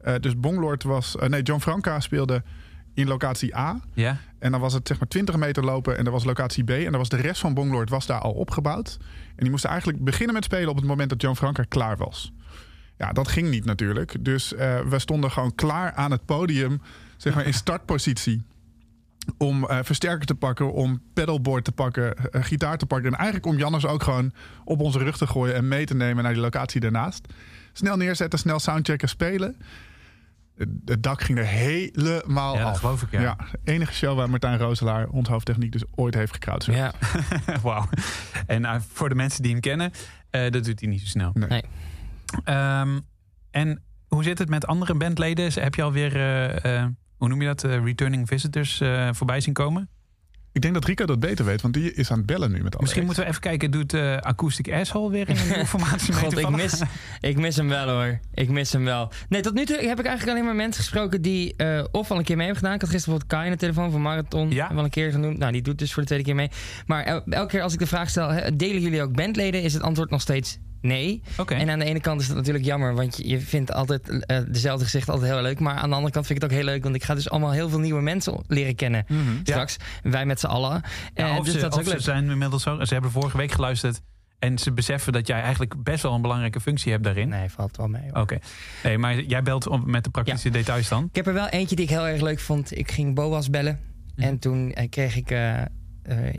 Eh, 0.00 0.14
dus 0.20 0.40
Bonglord 0.40 0.82
was... 0.82 1.16
eh, 1.16 1.28
nee, 1.28 1.42
John 1.42 1.60
Franca 1.60 2.00
speelde 2.00 2.42
in 2.94 3.08
locatie 3.08 3.56
A. 3.56 3.80
Ja. 3.94 4.16
En 4.38 4.50
dan 4.50 4.60
was 4.60 4.72
het 4.72 4.88
zeg 4.88 4.98
maar 4.98 5.08
20 5.08 5.36
meter 5.36 5.64
lopen 5.64 5.98
en 5.98 6.04
er 6.06 6.12
was 6.12 6.24
locatie 6.24 6.64
B. 6.64 6.70
En 6.70 6.84
dan 6.84 6.96
was 6.98 7.08
de 7.08 7.16
rest 7.16 7.40
van 7.40 7.54
Bonglord 7.54 7.90
was 7.90 8.06
daar 8.06 8.20
al 8.20 8.32
opgebouwd. 8.32 8.96
En 9.28 9.36
die 9.42 9.50
moesten 9.50 9.70
eigenlijk 9.70 10.04
beginnen 10.04 10.34
met 10.34 10.44
spelen 10.44 10.68
op 10.68 10.76
het 10.76 10.84
moment 10.86 11.08
dat 11.10 11.22
John 11.22 11.36
Franca 11.36 11.62
klaar 11.68 11.96
was. 11.96 12.32
Ja, 12.98 13.12
dat 13.12 13.28
ging 13.28 13.50
niet 13.50 13.64
natuurlijk. 13.64 14.24
Dus 14.24 14.54
eh, 14.54 14.80
we 14.80 14.98
stonden 14.98 15.30
gewoon 15.30 15.54
klaar 15.54 15.92
aan 15.92 16.10
het 16.10 16.24
podium, 16.24 16.80
zeg 17.16 17.34
maar 17.34 17.46
in 17.46 17.54
startpositie. 17.64 18.42
Om 19.38 19.64
eh, 19.66 19.78
versterker 19.82 20.26
te 20.26 20.34
pakken, 20.34 20.72
om 20.72 21.02
pedalboard 21.14 21.64
te 21.64 21.72
pakken, 21.72 22.16
eh, 22.32 22.42
gitaar 22.44 22.78
te 22.78 22.86
pakken. 22.86 23.10
En 23.12 23.16
eigenlijk 23.16 23.46
om 23.46 23.56
Jannes 23.58 23.86
ook 23.86 24.02
gewoon 24.02 24.32
op 24.64 24.80
onze 24.80 24.98
rug 24.98 25.16
te 25.16 25.26
gooien 25.26 25.54
en 25.54 25.68
mee 25.68 25.86
te 25.86 25.94
nemen 25.94 26.22
naar 26.22 26.32
die 26.32 26.42
locatie 26.42 26.80
daarnaast. 26.80 27.26
Snel 27.72 27.96
neerzetten, 27.96 28.38
snel 28.38 28.58
soundchecken, 28.58 29.08
spelen. 29.08 29.56
Het- 30.56 31.02
dak 31.02 31.22
ging 31.22 31.38
er 31.38 31.44
helemaal 31.46 32.54
Ja, 32.54 32.60
dat 32.62 32.68
af. 32.72 32.78
geloof 32.78 33.02
ik, 33.02 33.10
ja. 33.10 33.36
enige 33.64 33.92
show 33.92 34.16
waar 34.16 34.30
Martijn 34.30 34.58
Rooselaar, 34.58 35.08
ons 35.08 35.28
hoofdtechniek, 35.28 35.72
dus 35.72 35.82
ooit 35.94 36.14
heeft 36.14 36.32
gecrowdsurfd. 36.32 36.78
Ja. 36.80 36.92
Wauw. 37.62 37.88
En 38.46 38.82
voor 38.92 39.08
de 39.08 39.14
mensen 39.14 39.42
die 39.42 39.52
hem 39.52 39.60
kennen, 39.60 39.90
eh, 40.30 40.50
dat 40.50 40.64
doet 40.64 40.80
hij 40.80 40.88
niet 40.88 41.00
zo 41.00 41.06
snel. 41.06 41.30
Nee. 41.34 41.48
Nee. 41.48 41.62
Ehm, 42.44 42.98
en 43.50 43.82
hoe 44.08 44.22
zit 44.22 44.38
het 44.38 44.48
met 44.48 44.66
andere 44.66 44.94
bandleden? 44.94 45.52
Heb 45.62 45.74
je 45.74 45.82
alweer, 45.82 46.16
eh, 46.16 46.78
eh, 46.80 46.86
hoe 47.16 47.28
noem 47.28 47.40
je 47.40 47.46
dat, 47.46 47.64
eh, 47.64 47.84
returning 47.84 48.28
visitors 48.28 48.80
eh, 48.80 49.08
voorbij 49.12 49.40
zien 49.40 49.54
komen? 49.54 49.88
Ik 50.52 50.60
denk 50.64 50.74
dat 50.74 50.84
Rico 50.84 51.04
dat 51.06 51.20
beter 51.20 51.44
weet, 51.44 51.60
want 51.60 51.74
die 51.74 51.94
is 51.94 52.10
aan 52.10 52.16
het 52.16 52.26
bellen 52.26 52.50
nu 52.52 52.62
met 52.62 52.72
alle 52.72 52.82
Misschien 52.82 53.04
moeten 53.04 53.22
we 53.22 53.28
even 53.28 53.40
kijken, 53.40 53.70
doet 53.70 53.94
eh 53.94 54.16
Acoustic 54.16 54.72
Asshole 54.72 55.10
weer 55.10 55.28
in 55.28 55.36
een 55.36 55.46
nieuwe 55.52 55.66
formatie 55.66 56.12
mee 56.14 56.22
God, 56.22 56.38
ik 56.38 56.48
mis, 56.50 56.82
ik 57.20 57.36
mis 57.38 57.56
hem 57.56 57.68
wel 57.68 57.88
hoor. 57.88 58.20
Ik 58.34 58.48
mis 58.48 58.72
hem 58.72 58.84
wel. 58.84 59.12
Nee, 59.28 59.40
tot 59.42 59.54
nu 59.54 59.64
toe 59.64 59.76
heb 59.76 59.98
ik 59.98 60.06
eigenlijk 60.06 60.28
alleen 60.28 60.44
maar 60.44 60.54
mensen 60.54 60.82
gesproken 60.82 61.22
die 61.22 61.56
eh, 61.56 61.84
of 61.90 62.10
al 62.10 62.18
een 62.18 62.24
keer 62.24 62.36
mee 62.36 62.44
hebben 62.46 62.62
gedaan. 62.62 62.74
Ik 62.76 62.80
had 62.80 62.90
gisteren 62.90 63.18
bijvoorbeeld 63.18 63.40
Kai 63.40 63.44
in 63.44 63.50
de 63.52 63.58
telefoon 63.58 63.90
van 63.90 64.02
Marathon. 64.02 64.50
Ja. 64.50 64.74
Wel 64.74 64.84
een 64.84 64.90
keer 64.90 65.10
genoemd. 65.10 65.38
Nou, 65.38 65.52
die 65.52 65.62
doet 65.62 65.78
dus 65.78 65.92
voor 65.92 66.02
de 66.02 66.08
tweede 66.08 66.24
keer 66.24 66.34
mee. 66.34 66.50
Maar 66.86 67.04
el- 67.04 67.24
elke 67.24 67.50
keer 67.50 67.62
als 67.62 67.72
ik 67.72 67.78
de 67.78 67.86
vraag 67.86 68.08
stel, 68.10 68.28
hè, 68.28 68.56
delen 68.56 68.82
jullie 68.82 69.02
ook 69.02 69.12
bandleden? 69.16 69.62
Is 69.62 69.72
het 69.72 69.82
antwoord 69.82 70.10
nog 70.10 70.20
steeds 70.20 70.58
nee. 70.80 71.22
En 71.46 71.70
aan 71.70 71.78
de 71.78 71.84
ene 71.84 72.00
kant 72.00 72.20
is 72.20 72.26
dat 72.26 72.36
natuurlijk 72.36 72.64
jammer, 72.64 72.94
want 72.94 73.16
je, 73.16 73.28
je 73.28 73.40
vindt 73.40 73.72
altijd 73.72 74.08
eh, 74.24 74.38
dezelfde 74.48 74.84
gezichten 74.84 75.12
altijd 75.12 75.32
heel 75.32 75.42
leuk. 75.42 75.60
Maar 75.60 75.74
aan 75.74 75.88
de 75.88 75.94
andere 75.94 76.12
kant 76.12 76.26
vind 76.26 76.38
ik 76.38 76.44
het 76.44 76.52
ook 76.52 76.58
heel 76.64 76.66
leuk, 76.72 76.82
want 76.82 76.94
ik 76.94 77.04
ga 77.04 77.14
dus 77.14 77.30
allemaal 77.30 77.52
heel 77.52 77.68
veel 77.68 77.78
nieuwe 77.80 78.00
mensen 78.02 78.42
leren 78.46 78.74
kennen 78.74 79.04
straks. 79.42 79.76
Wij 80.02 80.26
met 80.26 80.40
z'n 80.40 80.46
allen. 80.46 80.82
Ja, 81.14 81.28
Eh, 81.36 81.42
dus 81.42 81.52
ze, 81.52 81.60
dat 81.60 81.80
is 81.80 81.88
ze 81.88 82.00
zijn 82.00 82.30
inmiddels 82.30 82.62
zo. 82.62 82.84
Ze 82.84 82.92
hebben 82.92 83.10
vorige 83.10 83.36
week 83.36 83.52
geluisterd 83.52 84.00
en 84.38 84.58
ze 84.58 84.72
beseffen 84.72 85.12
dat 85.12 85.26
jij 85.26 85.40
eigenlijk 85.40 85.82
best 85.82 86.02
wel 86.02 86.14
een 86.14 86.22
belangrijke 86.22 86.60
functie 86.60 86.92
hebt 86.92 87.04
daarin. 87.04 87.28
Nee, 87.28 87.48
valt 87.50 87.76
wel 87.76 87.88
mee. 87.88 88.14
Oké. 88.14 88.38
Nee, 88.82 88.98
maar 88.98 89.20
jij 89.20 89.42
belt 89.42 89.66
om, 89.66 89.82
met 89.90 90.04
de 90.04 90.10
praktische 90.10 90.50
details 90.50 90.88
dan. 90.88 91.04
Ik 91.04 91.16
heb 91.16 91.26
er 91.26 91.32
wel 91.34 91.48
eentje 91.48 91.76
die 91.76 91.84
ik 91.84 91.90
heel 91.90 92.06
erg 92.06 92.20
leuk 92.20 92.38
vond. 92.40 92.78
Ik 92.78 92.90
ging 92.90 93.14
Boas 93.14 93.50
bellen. 93.50 93.80
Mhm. 94.16 94.26
En 94.26 94.38
toen 94.38 94.72
eh, 94.72 94.88
kreeg 94.88 95.16
ik 95.16 95.30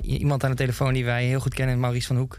iemand 0.01 0.43
aan 0.43 0.49
de 0.49 0.55
telefoon 0.55 0.93
die 0.93 1.05
wij 1.05 1.25
heel 1.25 1.39
goed 1.39 1.53
kennen, 1.53 1.79
Maurice 1.79 2.07
van 2.07 2.17
Hoek. 2.17 2.37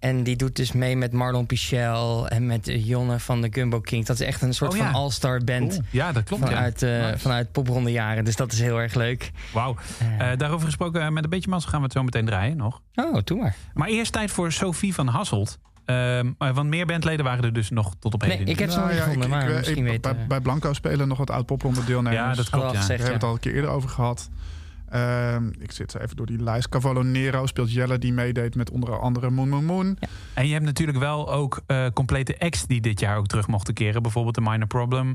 En 0.00 0.22
die 0.22 0.36
doet 0.36 0.56
dus 0.56 0.72
mee 0.72 0.96
met 0.96 1.12
Marlon 1.12 1.46
Pichel 1.46 2.28
en 2.28 2.46
met 2.46 2.68
eh, 2.68 2.86
Jonne 2.86 3.18
van 3.18 3.40
de 3.40 3.48
Gumbo 3.50 3.80
Kings. 3.80 4.06
Dat 4.06 4.20
is 4.20 4.26
echt 4.26 4.42
een 4.42 4.54
soort 4.54 4.70
Oh, 4.72 4.76
ja. 4.78 4.84
van 4.84 4.94
all-star 4.94 5.44
band 5.44 5.72
Oeh, 5.76 5.84
ja, 5.90 6.12
dat 6.12 6.24
klopt. 6.24 6.42
Ja. 6.42 6.48
vanuit, 6.48 6.82
eh 6.82 6.90
Nice. 6.90 7.18
vanuit 7.18 7.52
popronde 7.52 7.90
jaren. 7.92 8.24
Dus 8.24 8.36
dat 8.36 8.52
is 8.52 8.60
heel 8.60 8.78
erg 8.80 8.94
leuk. 8.94 9.30
Wauw. 9.52 9.76
Eh, 9.98 10.32
Eh, 10.32 10.38
daarover 10.38 10.66
gesproken, 10.66 11.02
eh, 11.02 11.08
met 11.08 11.24
een 11.24 11.30
beetje 11.30 11.50
mazzel 11.50 11.70
gaan 11.70 11.78
we 11.80 11.84
het 11.84 11.94
zo 11.94 12.02
meteen 12.02 12.26
draaien 12.26 12.56
nog. 12.56 12.80
oh, 12.94 13.16
doe 13.24 13.38
maar. 13.38 13.56
Maar 13.74 13.88
eerst 13.88 14.12
tijd 14.12 14.30
voor 14.30 14.52
Sophie 14.52 14.94
van 14.94 15.06
Hasselt. 15.06 15.58
Ehm, 15.84 16.30
eh, 16.38 16.50
want 16.54 16.68
meer 16.68 16.86
bandleden 16.86 17.24
waren 17.24 17.44
er 17.44 17.52
dus 17.52 17.70
nog 17.70 17.94
tot 17.98 18.14
op 18.14 18.20
heden 18.20 18.38
Nee, 18.44 18.46
ik 18.54 18.58
heb 18.58 18.70
ze 18.70 18.78
nog 18.78 18.88
niet 18.90 18.98
gevonden, 19.00 19.28
Nou 19.28 19.40
ik- 19.42 19.46
ik- 19.46 19.48
maar 19.48 19.58
ik- 19.58 19.66
misschien 19.66 19.86
ik- 19.86 19.90
weten... 19.92 20.16
bij, 20.16 20.26
bij 20.26 20.40
Blanco 20.40 20.72
spelen 20.72 21.08
nog 21.08 21.18
wat 21.18 21.30
oud 21.30 21.46
popronde 21.46 21.84
deelnemers. 21.84 22.16
Ja, 22.20 22.34
dat 22.34 22.50
klopt. 22.50 22.50
we 22.50 22.68
al 22.68 22.74
Ja. 22.74 22.80
gezegd, 22.80 22.88
Daar 22.88 22.96
hebben 22.98 23.06
we 23.06 23.10
ja. 23.10 23.12
het 23.12 23.22
al 23.24 23.32
een 23.32 23.40
keer 23.40 23.54
eerder 23.54 23.70
over 23.70 23.88
gehad. 23.88 24.28
Ehm, 24.90 25.48
ik 25.58 25.72
zit 25.72 25.90
zo 25.90 25.98
even 25.98 26.16
door 26.16 26.26
die 26.26 26.42
lijst. 26.42 26.68
Cavallo 26.68 27.02
Nero 27.02 27.46
speelt 27.46 27.72
Jelle, 27.72 27.98
die 27.98 28.12
meedeed 28.12 28.54
met 28.54 28.70
onder 28.70 28.98
andere 29.00 29.30
Moon 29.30 29.48
Moon 29.48 29.64
Moon. 29.64 29.98
En 30.34 30.46
je 30.46 30.52
hebt 30.52 30.64
natuurlijk 30.64 30.98
wel 30.98 31.32
ook 31.32 31.60
eh, 31.66 31.86
complete 31.94 32.36
acts 32.38 32.66
die 32.66 32.80
dit 32.80 33.00
jaar 33.00 33.16
ook 33.16 33.26
terug 33.26 33.46
mochten 33.46 33.74
keren. 33.74 34.02
Bijvoorbeeld 34.02 34.34
The 34.34 34.40
Minor 34.40 34.66
Problem, 34.66 35.14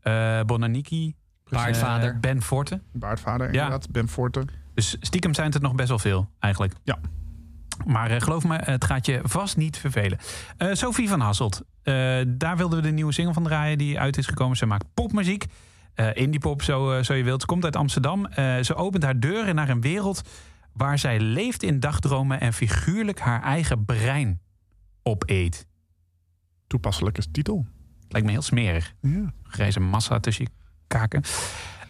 eh 0.00 0.40
Bonaniki, 0.40 1.14
Baardvader. 1.48 2.10
eh, 2.14 2.20
Ben 2.20 2.42
Forte. 2.42 2.80
Baardvader 2.92 3.46
Ja. 3.46 3.52
inderdaad, 3.64 3.90
Ben 3.90 4.08
Forte. 4.08 4.44
Dus 4.74 4.96
stiekem 5.00 5.34
zijn 5.34 5.46
het 5.46 5.54
er 5.54 5.62
nog 5.62 5.74
best 5.74 5.88
wel 5.88 5.98
veel, 5.98 6.28
eigenlijk. 6.38 6.72
Ja. 6.84 6.98
Maar 7.86 8.10
eh, 8.10 8.20
geloof 8.20 8.44
me, 8.44 8.56
het 8.56 8.84
gaat 8.84 9.06
je 9.06 9.20
vast 9.22 9.56
niet 9.56 9.78
vervelen. 9.78 10.18
Eh, 10.56 10.68
Sophie 10.72 11.08
van 11.08 11.20
Hasselt, 11.20 11.62
eh, 11.82 11.94
daar 12.28 12.56
wilden 12.56 12.78
we 12.78 12.84
de 12.86 12.92
nieuwe 12.92 13.12
single 13.12 13.34
van 13.34 13.42
draaien 13.42 13.78
die 13.78 14.00
uit 14.00 14.16
is 14.18 14.26
gekomen. 14.26 14.56
Ze 14.56 14.66
maakt 14.66 14.84
popmuziek, 14.94 15.46
eh 15.96 16.08
indie 16.14 16.40
pop 16.40 16.62
zo, 16.62 16.92
eh, 16.92 17.02
zo 17.02 17.14
je 17.14 17.24
wilt. 17.24 17.40
Ze 17.40 17.46
komt 17.46 17.64
uit 17.64 17.76
Amsterdam. 17.76 18.26
Eh, 18.26 18.58
ze 18.58 18.74
opent 18.74 19.02
haar 19.02 19.20
deuren 19.20 19.54
naar 19.54 19.68
een 19.68 19.80
wereld 19.80 20.22
waar 20.72 20.98
zij 20.98 21.20
leeft 21.20 21.62
in 21.62 21.80
dagdromen 21.80 22.40
en 22.40 22.52
figuurlijk 22.52 23.20
haar 23.20 23.42
eigen 23.42 23.84
brein 23.84 24.40
opeet. 25.02 25.66
Toepasselijke 26.66 27.30
titel. 27.30 27.66
Lijkt 28.08 28.26
me 28.26 28.32
heel 28.32 28.42
smerig. 28.42 28.94
Ja. 29.00 29.32
Grijze 29.42 29.80
massa 29.80 30.20
tussen 30.20 30.44
je 30.44 30.50
kaken. 30.86 31.22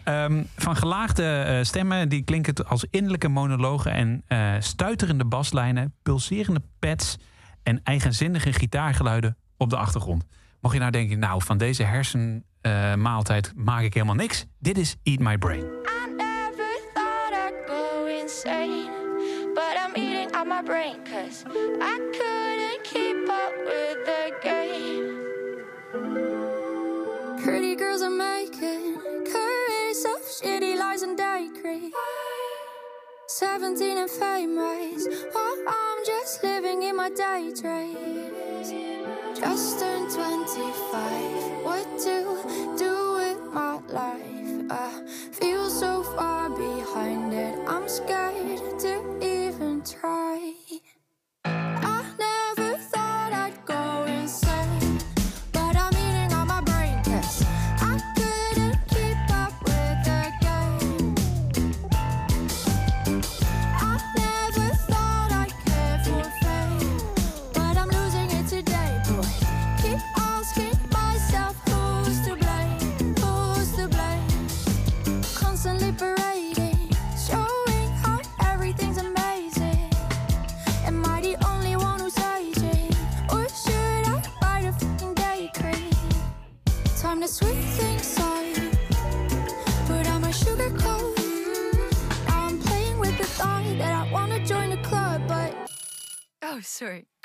Ehm, 0.07 0.43
van 0.55 0.75
gelaagde 0.75 1.23
eh, 1.23 1.63
stemmen 1.63 2.09
die 2.09 2.23
klinken 2.23 2.67
als 2.67 2.85
innerlijke 2.89 3.27
monologen 3.27 3.91
en 3.91 4.23
eh, 4.27 4.53
stuiterende 4.59 5.25
baslijnen, 5.25 5.93
pulserende 6.03 6.61
pads 6.79 7.17
en 7.63 7.83
eigenzinnige 7.83 8.53
gitaargeluiden 8.53 9.37
op 9.57 9.69
de 9.69 9.77
achtergrond. 9.77 10.25
Mocht 10.61 10.73
je 10.73 10.79
nou 10.79 10.91
denken, 10.91 11.19
nou 11.19 11.43
van 11.43 11.57
deze 11.57 11.83
Eh, 12.67 12.73
hersenmaaltijd 12.73 13.51
maak 13.55 13.81
ik 13.81 13.93
helemaal 13.93 14.15
niks. 14.15 14.45
Dit 14.59 14.77
is 14.77 14.95
Eat 15.03 15.19
My 15.19 15.37
Brain. 15.37 15.63
I 15.63 16.09
never 16.15 16.79
thought 16.93 17.33
I'd 17.33 17.67
go 17.67 18.05
insane. 18.05 18.91
But 19.53 19.75
I'm 19.85 19.95
eating 19.95 20.35
out 20.35 20.47
my 20.47 20.61
brain 20.63 20.95
cause 21.03 21.43
I 21.81 21.97
couldn't 22.17 22.81
keep 22.83 23.29
up 23.29 23.53
with 23.65 23.97
the 24.05 24.37
game. 24.41 25.07
Pretty 27.43 27.75
girls 27.75 28.01
are 28.01 28.15
making 28.15 28.99
curries 29.31 30.05
of 30.05 30.21
shitty 30.41 30.77
lies 30.77 31.03
and 31.03 31.17
daiquiri. 31.17 31.91
17 33.29 33.97
and 33.97 34.09
famous, 34.09 35.05
while 35.05 35.35
oh, 35.35 35.65
I'm 35.67 36.05
just 36.05 36.41
living 36.43 36.83
in 36.83 36.95
my 36.95 37.09
daydreams. 37.09 38.71
Just 39.37 39.81
turned 39.81 40.09
25, 40.09 41.65
what 41.65 41.83
to 41.99 42.75
do 42.77 43.13
with 43.15 43.53
my 43.53 43.81
life? 43.89 44.71
I 44.71 45.03
feel 45.33 45.69
so 45.69 46.03
far 46.03 46.49
behind 46.51 47.33
it, 47.33 47.59
I'm 47.67 47.89
scared 47.89 48.79
to 48.79 49.19
even 49.21 49.83
try. 49.83 50.53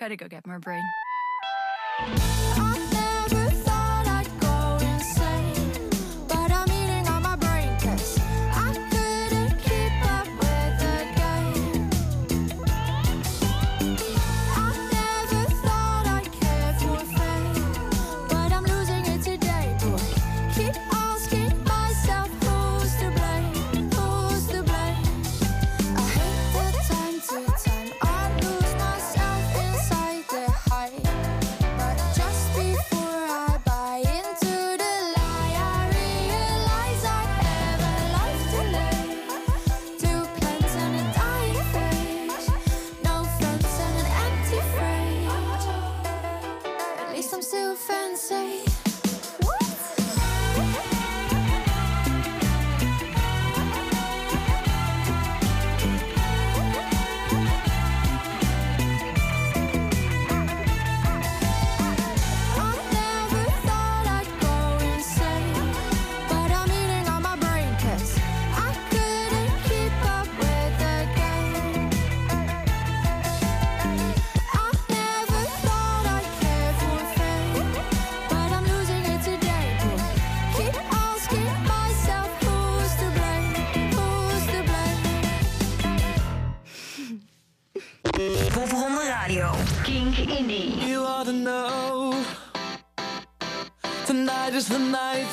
gotta 0.03 0.17
go 0.17 0.27
get 0.27 0.45
more 0.49 0.59
brain. 0.59 1.02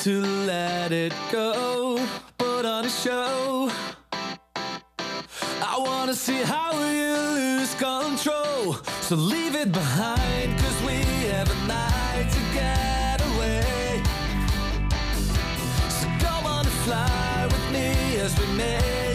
to 0.03 0.21
let 0.45 0.93
it 0.93 1.13
go, 1.29 1.99
put 2.37 2.65
on 2.65 2.85
a 2.85 2.89
show. 2.89 3.69
I 5.61 5.75
wanna 5.77 6.13
see 6.13 6.41
how 6.41 6.71
you 6.89 7.15
lose 7.39 7.75
control, 7.75 8.75
so 9.01 9.15
leave 9.17 9.55
it 9.55 9.73
behind, 9.73 10.57
cause 10.57 10.81
we 10.83 11.03
have 11.33 11.51
a 11.51 11.67
night 11.67 12.29
to 12.31 12.39
get 12.53 13.19
away. 13.29 14.01
So 15.89 16.07
come 16.25 16.45
on 16.45 16.65
and 16.65 16.75
fly 16.85 17.47
with 17.51 17.71
me 17.73 18.21
as 18.21 18.39
we 18.39 18.45
make. 18.55 19.08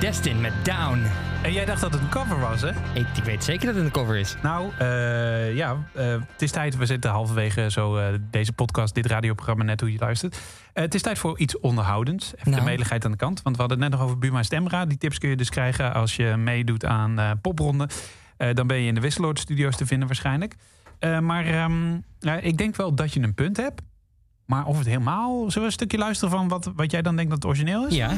Destin 0.00 0.40
met 0.40 0.52
Down. 0.62 1.02
En 1.42 1.52
jij 1.52 1.64
dacht 1.64 1.80
dat 1.80 1.92
het 1.92 2.02
een 2.02 2.08
cover 2.08 2.38
was, 2.38 2.60
hè? 2.60 2.68
Ik, 2.94 3.06
ik 3.16 3.24
weet 3.24 3.44
zeker 3.44 3.66
dat 3.66 3.74
het 3.74 3.84
een 3.84 3.90
cover 3.90 4.16
is. 4.16 4.36
Nou, 4.42 4.70
eh, 4.78 5.56
ja, 5.56 5.76
eh, 5.94 6.06
het 6.06 6.42
is 6.42 6.50
tijd. 6.50 6.76
We 6.76 6.86
zitten 6.86 7.10
halverwege 7.10 7.70
zo 7.70 7.96
eh, 7.96 8.14
deze 8.30 8.52
podcast, 8.52 8.94
dit 8.94 9.06
radioprogramma, 9.06 9.64
net 9.64 9.80
hoe 9.80 9.92
je 9.92 9.98
luistert. 9.98 10.40
het 10.72 10.94
is 10.94 11.02
tijd 11.02 11.18
voor 11.18 11.38
iets 11.38 11.58
onderhoudends. 11.58 12.34
Even 12.34 12.50
nou. 12.50 12.64
de 12.64 12.70
meligheid 12.70 13.04
aan 13.04 13.10
de 13.10 13.16
kant. 13.16 13.42
Want 13.42 13.56
we 13.56 13.62
hadden 13.62 13.80
het 13.80 13.90
net 13.90 13.98
nog 13.98 14.08
over 14.08 14.18
Buma 14.18 14.42
Stemra. 14.42 14.86
Die 14.86 14.98
tips 14.98 15.18
kun 15.18 15.28
je 15.28 15.36
dus 15.36 15.50
krijgen 15.50 15.94
als 15.94 16.16
je 16.16 16.36
meedoet 16.36 16.84
aan 16.84 17.38
popronden. 17.40 17.88
dan 18.52 18.66
ben 18.66 18.76
je 18.76 18.86
in 18.86 18.94
de 18.94 19.00
Wisseloord 19.00 19.38
Studios 19.38 19.76
te 19.76 19.86
vinden 19.86 20.06
waarschijnlijk. 20.06 20.54
maar 21.20 21.46
ehm, 21.46 21.94
ik 22.40 22.58
denk 22.58 22.76
wel 22.76 22.94
dat 22.94 23.12
je 23.12 23.20
een 23.20 23.34
punt 23.34 23.56
hebt. 23.56 23.82
Maar 24.46 24.64
of 24.66 24.78
het 24.78 24.86
helemaal... 24.86 25.38
Zullen 25.38 25.54
we 25.54 25.64
een 25.64 25.72
stukje 25.72 25.98
luisteren 25.98 26.30
van 26.30 26.48
wat, 26.48 26.70
wat 26.76 26.90
jij 26.90 27.02
dan 27.02 27.16
denkt 27.16 27.30
dat 27.30 27.42
het 27.42 27.50
origineel 27.50 27.86
is? 27.86 27.94
Ja. 27.94 28.10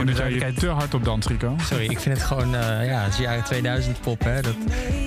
Ik 0.00 0.06
vind 0.06 0.18
dat 0.18 0.40
jij 0.40 0.48
je 0.48 0.54
te 0.54 0.68
hard 0.68 0.94
op 0.94 1.04
dans, 1.04 1.26
Rico. 1.26 1.56
Sorry, 1.60 1.84
ik 1.84 1.98
vind 2.00 2.18
het 2.18 2.26
gewoon, 2.26 2.54
eh, 2.54 2.86
ja, 2.86 3.02
het 3.02 3.12
is 3.12 3.18
jaren 3.18 3.44
2000 3.44 4.00
pop, 4.00 4.20
hè. 4.20 4.42
Dat, 4.42 4.56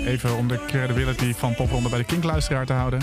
Even 0.06 0.38
om 0.38 0.48
de 0.48 0.66
credibility 0.68 1.34
van 1.34 1.56
Popronde 1.56 1.90
bij 1.90 1.98
de 1.98 2.06
Kink-luisteraar 2.06 2.66
te 2.66 2.74
houden. 2.74 3.00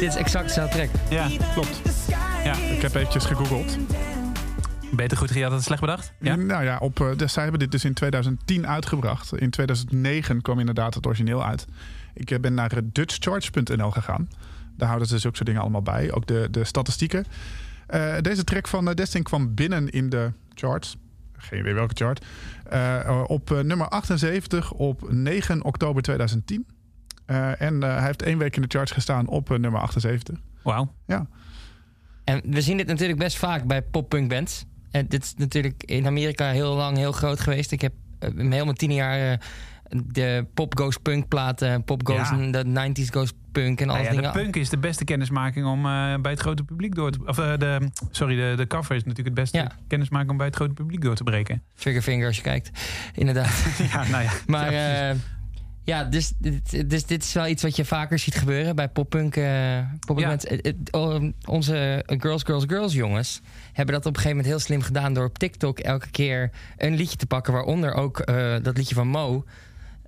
Dit 0.00 0.08
is 0.08 0.16
exact 0.16 0.46
dezelfde 0.46 0.76
track. 0.76 0.88
Ja, 1.10 1.28
klopt. 1.52 1.80
Ja, 2.44 2.54
Ik 2.56 2.82
heb 2.82 2.94
eventjes 2.94 3.24
gegoogeld. 3.24 3.76
beter 4.92 5.16
goed 5.16 5.30
gejat 5.30 5.50
dan 5.50 5.62
slecht 5.62 5.80
bedacht. 5.80 6.12
Ja? 6.20 6.36
Nou 6.36 6.64
ja, 6.64 6.78
op, 6.78 7.00
eh, 7.00 7.16
dus 7.16 7.32
zij 7.32 7.42
hebben 7.42 7.60
dit 7.60 7.70
dus 7.70 7.84
in 7.84 7.94
2010 7.94 8.66
uitgebracht. 8.66 9.36
In 9.36 9.50
2009 9.50 10.42
kwam 10.42 10.58
inderdaad 10.58 10.94
het 10.94 11.06
origineel 11.06 11.44
uit. 11.44 11.66
Ik 12.14 12.30
eh, 12.30 12.40
ben 12.40 12.54
naar 12.54 12.70
dutchcharts.nl 12.84 13.90
gegaan. 13.90 14.28
Daar 14.78 14.88
houden 14.88 15.08
ze 15.08 15.18
zulke 15.18 15.36
soort 15.36 15.48
dingen 15.48 15.62
allemaal 15.62 15.82
bij. 15.82 16.12
Ook 16.12 16.26
de, 16.26 16.48
de 16.50 16.64
statistieken. 16.64 17.24
Eh, 17.86 18.14
deze 18.20 18.44
track 18.44 18.68
van 18.68 18.88
uh, 18.88 18.94
Destin 18.94 19.22
kwam 19.22 19.54
binnen 19.54 19.88
in 19.90 20.08
de 20.08 20.32
charts. 20.54 20.96
Geen 21.36 21.60
idee 21.60 21.74
welke 21.74 21.94
chart. 21.94 22.24
Eh, 22.70 23.24
op 23.26 23.50
eh, 23.50 23.60
nummer 23.60 23.88
78 23.88 24.72
op 24.72 25.12
9 25.12 25.64
oktober 25.64 26.02
2010. 26.02 26.66
Eh, 27.26 27.60
en 27.60 27.82
eh, 27.82 27.96
hij 27.96 28.04
heeft 28.04 28.22
één 28.22 28.38
week 28.38 28.56
in 28.56 28.62
de 28.62 28.68
charts 28.68 28.92
gestaan 28.92 29.26
op 29.26 29.50
eh, 29.50 29.58
nummer 29.58 29.80
78. 29.80 30.38
Wauw. 30.62 30.94
Ja. 31.06 31.26
En 32.24 32.42
we 32.44 32.60
zien 32.62 32.76
dit 32.76 32.86
natuurlijk 32.86 33.18
best 33.18 33.36
vaak 33.36 33.64
bij 33.64 33.82
pop-punk 33.82 34.28
bands. 34.28 34.64
En 34.90 35.06
dit 35.08 35.24
is 35.24 35.34
natuurlijk 35.36 35.82
in 35.84 36.06
Amerika 36.06 36.50
heel 36.50 36.74
lang 36.74 36.96
heel 36.96 37.12
groot 37.12 37.40
geweest. 37.40 37.72
Ik 37.72 37.80
heb 37.80 37.92
eh, 38.18 38.30
helemaal 38.36 38.72
tien 38.72 38.92
jaar 38.92 39.32
eh, 39.32 39.38
de 40.06 40.46
Pop 40.54 40.78
Goes 40.78 40.96
Punk 40.96 41.28
platen, 41.28 41.84
Pop 41.84 42.06
Goes, 42.06 42.28
Ja. 42.28 42.50
de 42.50 42.64
90s 42.64 43.10
Goes 43.10 43.32
Punk 43.52 43.80
en 43.80 43.88
al 43.88 43.94
Nou 43.94 44.08
die 44.08 44.14
ja, 44.16 44.20
de 44.26 44.32
dingen. 44.32 44.42
punk 44.44 44.56
is 44.56 44.68
de 44.68 44.78
beste 44.78 45.04
kennismaking 45.04 45.66
om 45.66 45.78
eh, 45.86 46.14
bij 46.20 46.30
het 46.32 46.40
grote 46.40 46.62
publiek 46.64 46.94
door 46.94 47.10
te... 47.10 47.18
Of 47.26 47.38
eh, 47.38 47.56
de, 47.58 47.90
sorry, 48.10 48.36
de, 48.36 48.54
de 48.56 48.66
cover 48.66 48.96
is 48.96 49.02
natuurlijk 49.04 49.36
het 49.36 49.44
beste 49.44 49.56
Ja. 49.58 49.70
kennismaking 49.88 50.30
om 50.30 50.36
bij 50.36 50.46
het 50.46 50.56
grote 50.56 50.72
publiek 50.74 51.00
door 51.02 51.14
te 51.14 51.22
breken. 51.24 51.62
Triggerfinger 51.74 52.26
als 52.26 52.36
je 52.36 52.42
kijkt. 52.42 52.70
Inderdaad. 53.14 53.64
ja, 53.92 54.04
nou 54.08 54.22
ja. 54.22 54.30
Maar 54.46 54.72
Ja, 54.72 55.08
eh, 55.10 55.16
ja, 55.84 56.04
dus, 56.04 56.32
dit- 56.38 56.90
dus 56.90 57.06
dit 57.06 57.22
is 57.24 57.32
wel 57.32 57.46
iets 57.46 57.62
wat 57.62 57.76
je 57.76 57.84
vaker 57.84 58.18
ziet 58.18 58.34
gebeuren 58.34 58.76
bij 58.76 58.88
poppunk. 58.88 59.36
eh 59.36 59.78
poppunk 60.06 60.42
Ja. 60.42 61.20
onze 61.46 62.02
Girls, 62.06 62.42
Girls, 62.42 62.64
Girls 62.66 62.92
jongens 62.92 63.40
hebben 63.72 63.94
dat 63.94 64.06
op 64.06 64.16
een 64.16 64.20
gegeven 64.22 64.36
moment 64.36 64.46
heel 64.46 64.58
slim 64.64 64.82
gedaan... 64.82 65.12
door 65.12 65.24
op 65.24 65.38
TikTok 65.38 65.78
elke 65.78 66.10
keer 66.10 66.50
een 66.76 66.94
liedje 66.94 67.16
te 67.16 67.26
pakken... 67.26 67.52
waaronder 67.52 67.92
ook 67.94 68.26
dat 68.62 68.76
liedje 68.76 68.94
van 68.94 69.08
Mo... 69.08 69.44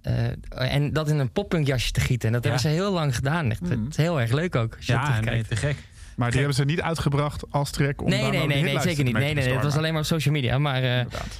Eh, 0.02 0.74
en 0.74 0.92
dat 0.92 1.08
in 1.08 1.18
een 1.18 1.32
poppunk 1.32 1.66
jasje 1.66 1.92
te 1.92 2.00
gieten. 2.00 2.26
En 2.28 2.32
dat 2.34 2.44
Ja. 2.44 2.50
hebben 2.50 2.70
ze 2.70 2.76
heel 2.76 2.92
lang 2.92 3.14
gedaan. 3.14 3.50
Echt, 3.50 3.60
Het 3.68 3.78
is 3.88 3.96
heel 3.96 4.20
erg 4.20 4.32
leuk 4.32 4.54
ook. 4.56 4.76
Ja, 4.80 5.20
nee, 5.20 5.44
te 5.44 5.56
gek. 5.56 5.76
Maar 6.16 6.28
die 6.30 6.38
hebben 6.38 6.56
ze 6.56 6.64
niet 6.64 6.80
uitgebracht 6.80 7.44
als 7.50 7.70
track 7.70 8.02
om 8.02 8.08
Nee, 8.08 8.20
daar 8.20 8.30
nee, 8.30 8.46
nee, 8.46 8.62
nee, 8.62 8.80
zeker 8.80 9.04
niet. 9.04 9.12
Nee, 9.14 9.34
nee, 9.34 9.44
nee, 9.44 9.54
het 9.54 9.62
was 9.62 9.76
alleen 9.76 9.92
maar 9.92 10.00
op 10.00 10.06
social 10.06 10.34
media. 10.34 10.58
Maar 10.58 10.82
eh, 10.82 10.96
Inderdaad. 10.98 11.38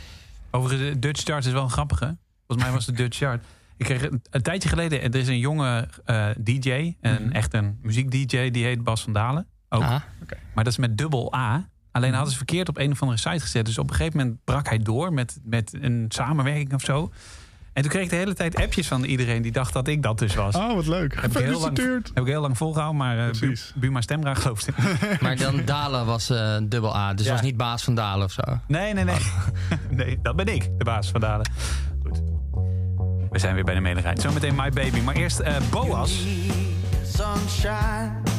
Overigens, 0.51 0.93
de 0.93 0.99
Dutch 0.99 1.23
Chart 1.23 1.45
is 1.47 1.53
wel 1.53 1.63
een 1.63 1.71
grappige. 1.71 2.17
Volgens 2.47 2.67
mij 2.69 2.77
was 2.77 2.87
de 2.87 2.93
Dutch 2.93 3.17
Chart. 3.19 3.45
Ik 3.77 3.85
kreeg 3.87 4.03
een, 4.03 4.23
een 4.31 4.43
tijdje 4.43 4.69
geleden, 4.69 5.03
er 5.03 5.15
is 5.15 5.29
een 5.29 5.39
jonge 5.39 5.89
eh, 6.05 6.27
DJ, 6.39 6.71
een, 7.01 7.23
Mhm. 7.23 7.31
echt 7.33 7.55
een 7.55 7.79
muziek-DJ, 7.83 8.51
die 8.51 8.65
heet 8.65 8.85
Bas 8.85 9.03
van 9.03 9.13
Dalen. 9.13 9.47
Ook. 9.69 9.83
ah, 9.83 9.89
Maar 10.55 10.65
dat 10.65 10.73
is 10.73 10.79
met 10.79 10.99
dubbel 10.99 11.35
A. 11.35 11.69
Alleen 11.93 12.13
hadden 12.13 12.31
ze 12.31 12.37
verkeerd 12.37 12.69
op 12.69 12.79
een 12.79 12.91
of 12.91 13.01
andere 13.03 13.19
site 13.21 13.41
gezet. 13.41 13.67
Dus 13.67 13.79
op 13.79 13.91
een 13.91 13.97
gegeven 13.97 14.19
moment 14.19 14.45
brak 14.45 14.69
hij 14.69 14.79
door 14.79 15.13
met, 15.13 15.39
met 15.45 15.77
een 15.81 16.05
samenwerking 16.09 16.75
of 16.75 16.83
zo. 16.83 17.13
En 17.73 17.83
toen 17.83 17.91
kreeg 17.91 18.05
ik 18.05 18.11
de 18.11 18.17
hele 18.17 18.35
tijd 18.35 18.57
appjes 18.57 18.87
van 18.89 19.05
iedereen 19.05 19.43
die 19.43 19.53
dacht 19.53 19.73
dat 19.73 19.89
ik 19.89 20.03
dat 20.03 20.19
dus 20.19 20.35
was. 20.35 20.55
Oh, 20.55 20.75
wat 20.75 20.87
leuk. 20.87 21.21
Heb 21.21 21.31
ik 21.39 21.45
heel 21.45 21.61
lang, 21.61 21.79
heb 22.15 22.25
ik 22.25 22.27
heel 22.27 22.41
lang 22.41 22.57
volgehouden, 22.57 22.99
maar 22.99 23.17
uh, 23.17 23.25
Bu- 23.31 23.39
Precies. 23.39 23.73
Buma 23.75 24.01
Stemra 24.01 24.35
geloofde. 24.35 24.73
maar 25.21 25.37
dan 25.37 25.63
Dalen 25.65 26.07
was 26.07 26.31
eh, 26.31 26.57
dubbel 26.63 26.97
A. 26.97 27.15
Dus 27.15 27.27
Ja. 27.27 27.33
was 27.33 27.41
niet 27.43 27.57
baas 27.57 27.85
van 27.85 27.95
Dalen 27.95 28.25
of 28.25 28.33
zo. 28.33 28.43
Nee, 28.67 28.93
nee, 28.95 29.05
nee. 29.05 29.17
nee, 29.91 30.19
dat 30.23 30.37
ben 30.37 30.47
ik, 30.47 30.69
de 30.79 30.85
baas 30.85 31.11
van 31.11 31.21
Dalen. 31.21 31.51
Goed. 32.03 32.23
We 33.31 33.39
zijn 33.39 33.55
weer 33.55 33.65
bij 33.65 33.75
de 33.75 33.81
medigheid. 33.81 34.21
Zometeen 34.21 34.55
My 34.55 34.71
Baby. 34.71 35.01
Maar 35.01 35.15
eerst 35.15 35.39
eh, 35.39 35.55
Boas. 35.71 36.25
sunshine. 37.05 38.30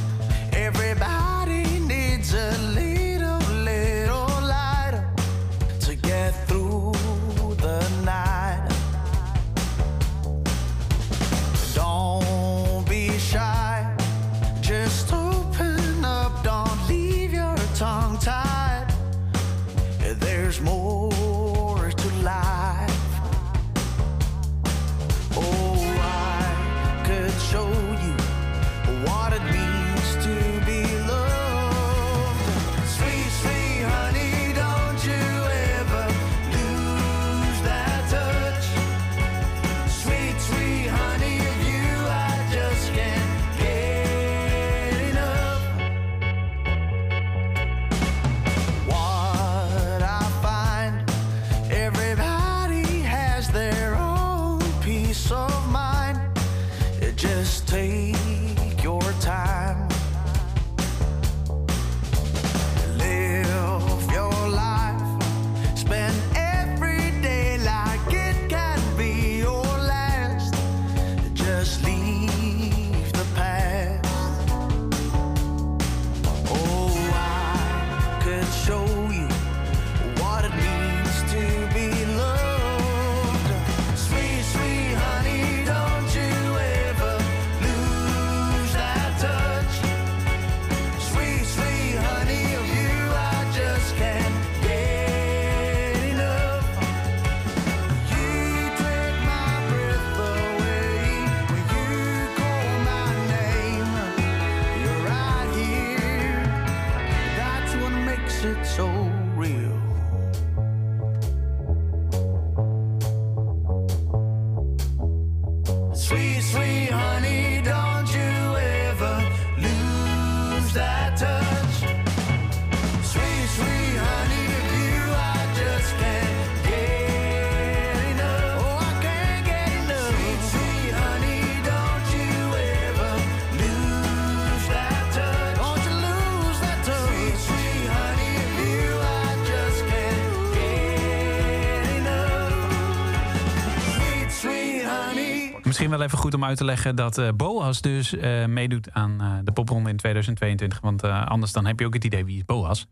Wel 145.92 146.02
even 146.02 146.18
goed 146.18 146.34
om 146.34 146.44
uit 146.44 146.58
te 146.58 146.66
leggen 146.66 146.96
dat 146.96 147.18
eh, 147.18 147.30
Boas 147.36 147.82
dus 147.82 148.16
eh, 148.16 148.46
meedoet 148.46 148.92
aan 148.92 149.22
eh, 149.22 149.38
de 149.44 149.52
popronde 149.52 149.90
in 149.90 149.98
2022. 149.98 150.80
Want 150.80 151.04
anders 151.04 151.52
dan 151.52 151.66
heb 151.66 151.80
je 151.80 151.86
ook 151.86 151.94
het 151.94 152.04
idee 152.04 152.26
wie 152.26 152.38
is 152.38 152.46
Boas. 152.46 152.88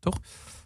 Toch? 0.00 0.18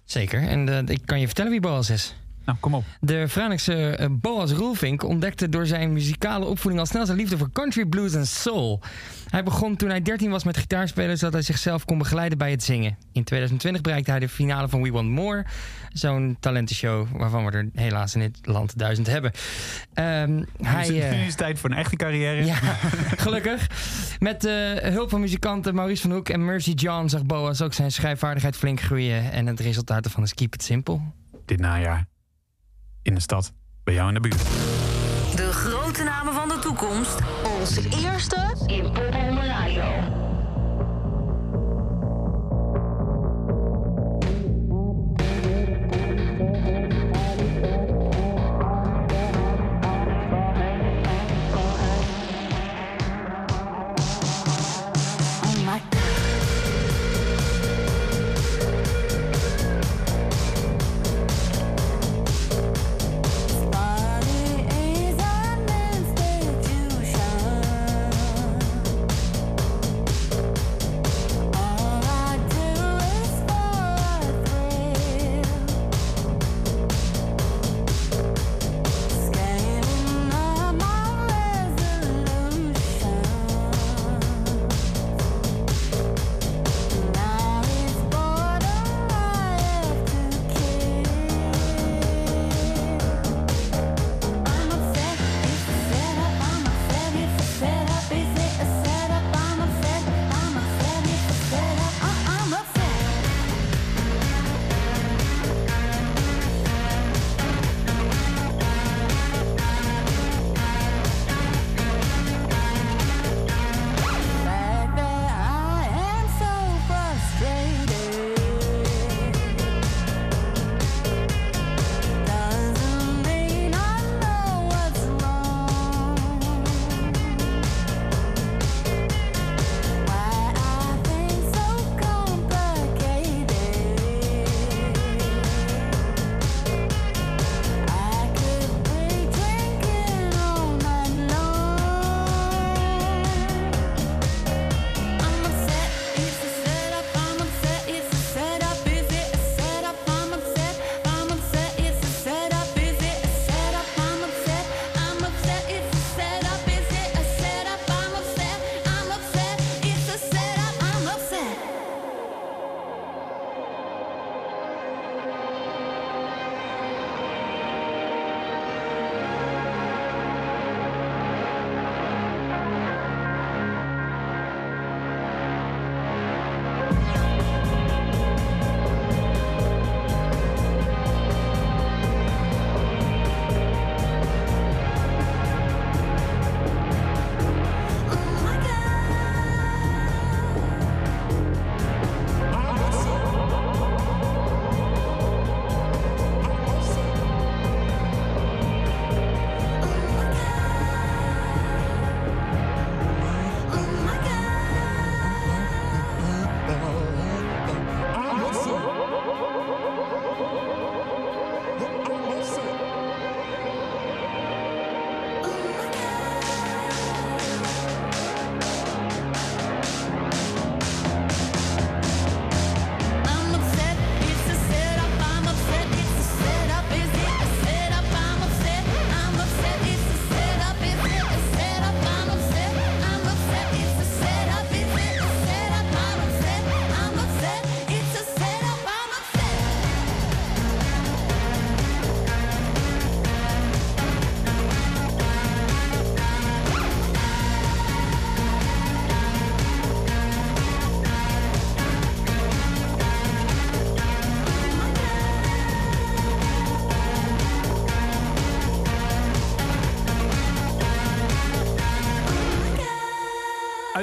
Zeker. 0.05 0.43
En 0.43 0.89
ik 0.89 1.01
kan 1.05 1.21
je 1.21 1.27
vertellen 1.27 1.51
wie 1.51 1.61
Boas 1.61 1.91
is. 1.91 2.15
Nou, 2.49 2.61
kom 2.61 2.75
op. 2.75 2.85
De 3.01 3.29
Franenkse 3.29 3.97
eh, 3.97 4.07
Boas 4.11 4.53
Roelvink 4.53 5.03
ontdekte 5.03 5.49
door 5.49 5.67
zijn 5.67 5.93
muzikale 5.93 6.45
opvoeding 6.45 6.81
al 6.81 6.87
snel 6.87 7.07
zijn 7.07 7.19
liefde 7.19 7.39
voor 7.39 7.53
country, 7.53 7.85
blues 7.85 8.15
en 8.15 8.27
soul. 8.27 8.83
Hij 9.29 9.43
begon 9.43 9.77
toen 9.77 9.89
hij 9.89 10.03
13 10.03 10.31
was 10.31 10.45
met 10.45 10.57
gitaarspelen, 10.57 11.19
zodat 11.19 11.33
hij 11.33 11.43
zichzelf 11.43 11.85
kon 11.85 11.99
begeleiden 11.99 12.39
bij 12.39 12.51
het 12.51 12.63
zingen. 12.63 12.99
In 13.13 13.25
2020 13.25 13.83
bereikte 13.83 14.11
hij 14.11 14.21
de 14.21 14.29
finale 14.29 14.69
van 14.69 14.83
We 14.83 14.91
Want 14.91 15.09
More, 15.09 15.47
zo'n 15.93 16.37
talentenshow 16.41 17.07
waarvan 17.17 17.45
we 17.45 17.51
er 17.51 17.69
helaas 17.75 18.15
in 18.15 18.21
dit 18.21 18.39
land 18.43 18.79
duizend 18.79 19.07
hebben. 19.07 19.33
Is, 19.33 19.41
hij, 20.63 21.03
eh, 21.03 21.11
nu 21.11 21.21
is 21.21 21.27
het 21.27 21.37
tijd 21.37 21.59
voor 21.59 21.71
een 21.71 21.77
echte 21.77 21.97
carrière. 21.97 22.45
ja, 22.45 22.55
gelukkig. 23.25 23.67
Met 24.19 24.45
eh, 24.45 24.55
hulp 24.75 25.11
van 25.11 25.21
muzikanten 25.21 25.75
Maurice 25.75 26.03
van 26.03 26.13
Hoek 26.13 26.29
en 26.29 26.45
Mercy 26.45 26.73
John 26.73 27.09
zag 27.09 27.25
Boas 27.25 27.63
ook 27.63 27.73
zijn 27.73 27.93
schrijfvaardigheid 27.93 28.57
flink 28.57 28.81
groeien. 28.81 29.33
En 29.33 29.47
het 29.47 29.61
resultaat 29.61 30.05
ervan 30.05 30.23
is 30.23 30.35
Keep 30.35 30.55
It 30.55 30.63
Simple. 30.63 31.01
Dit 31.45 31.61
najaar. 31.61 32.07
In 33.09 33.15
de 33.15 33.21
stad. 33.21 33.53
Bij 33.85 33.95
jou 33.95 34.09
in 34.09 34.15
de 34.15 34.21
buurt. 34.21 34.43
De 35.37 35.53
grote 35.53 36.03
namen 36.03 36.35
van 36.35 36.49
de 36.49 36.59
toekomst. 36.59 37.19
Onze 37.61 37.83
eerste 38.03 38.55
in 38.67 38.83
Pop 38.83 39.15
Radio. 39.43 40.28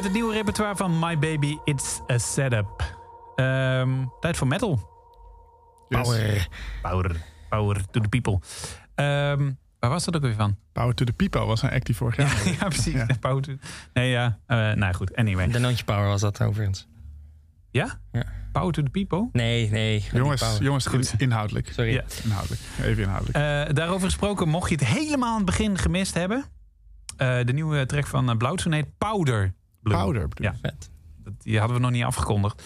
Het 0.05 0.13
nieuwe 0.13 0.33
repertoire 0.33 0.75
van 0.75 0.99
My 0.99 1.19
Baby, 1.19 1.57
It's 1.63 2.01
a 2.11 2.17
Setup. 2.17 2.97
Ehm, 3.35 3.89
tijd 4.19 4.37
voor 4.37 4.47
metal. 4.47 4.89
Power. 5.89 6.47
Power. 6.81 7.15
Power 7.49 7.85
to 7.91 7.99
the 8.01 8.09
people. 8.09 8.39
Ehm, 8.95 9.51
waar 9.79 9.89
was 9.89 10.05
dat 10.05 10.15
ook 10.15 10.21
weer 10.21 10.33
van? 10.33 10.57
Power 10.71 10.93
to 10.95 11.05
the 11.05 11.13
People 11.13 11.45
was 11.45 11.61
een 11.61 11.71
act 11.71 11.85
die 11.85 11.95
vorig 11.95 12.15
jaar. 12.15 12.41
Ja, 12.45 12.51
ja 12.59 12.67
precies. 12.67 12.93
Ja. 12.93 13.07
Power 13.19 13.41
to... 13.41 13.53
Nee, 13.93 14.09
ja. 14.09 14.39
eh, 14.47 14.71
nou 14.71 14.93
goed, 14.93 15.15
anyway. 15.15 15.47
De 15.47 15.59
Noontje 15.59 15.83
Power 15.83 16.07
was 16.07 16.21
dat 16.21 16.41
overigens. 16.41 16.87
Ja? 17.71 17.99
Ja. 18.11 18.23
Power 18.51 18.73
to 18.73 18.83
the 18.83 18.89
people? 18.89 19.29
Nee, 19.31 19.69
nee. 19.69 20.05
Jongens, 20.13 20.57
jongens, 20.59 20.85
goed. 20.85 21.13
Inhoudelijk. 21.17 21.71
Sorry. 21.73 21.93
Ja. 21.93 22.03
Inhoudelijk. 22.23 22.61
Even 22.81 23.03
inhoudelijk. 23.03 23.37
Eh, 23.37 23.75
daarover 23.75 24.07
gesproken, 24.07 24.49
mocht 24.49 24.69
je 24.69 24.75
het 24.75 24.85
helemaal 24.85 25.29
aan 25.29 25.35
het 25.35 25.45
begin 25.45 25.77
gemist 25.77 26.13
hebben. 26.13 26.45
Eh, 27.17 27.39
de 27.43 27.53
nieuwe 27.53 27.85
track 27.85 28.07
van 28.07 28.29
uh, 28.29 28.37
Blauwtsen 28.37 28.73
heet 28.73 28.97
Powder 28.97 29.53
Blue. 29.85 29.97
Powder 29.97 30.27
Blue. 30.27 30.51
Ja, 30.61 30.71
Dat, 31.23 31.33
die 31.41 31.59
hadden 31.59 31.75
we 31.77 31.81
nog 31.81 31.91
niet 31.91 32.03
afgekondigd. 32.03 32.63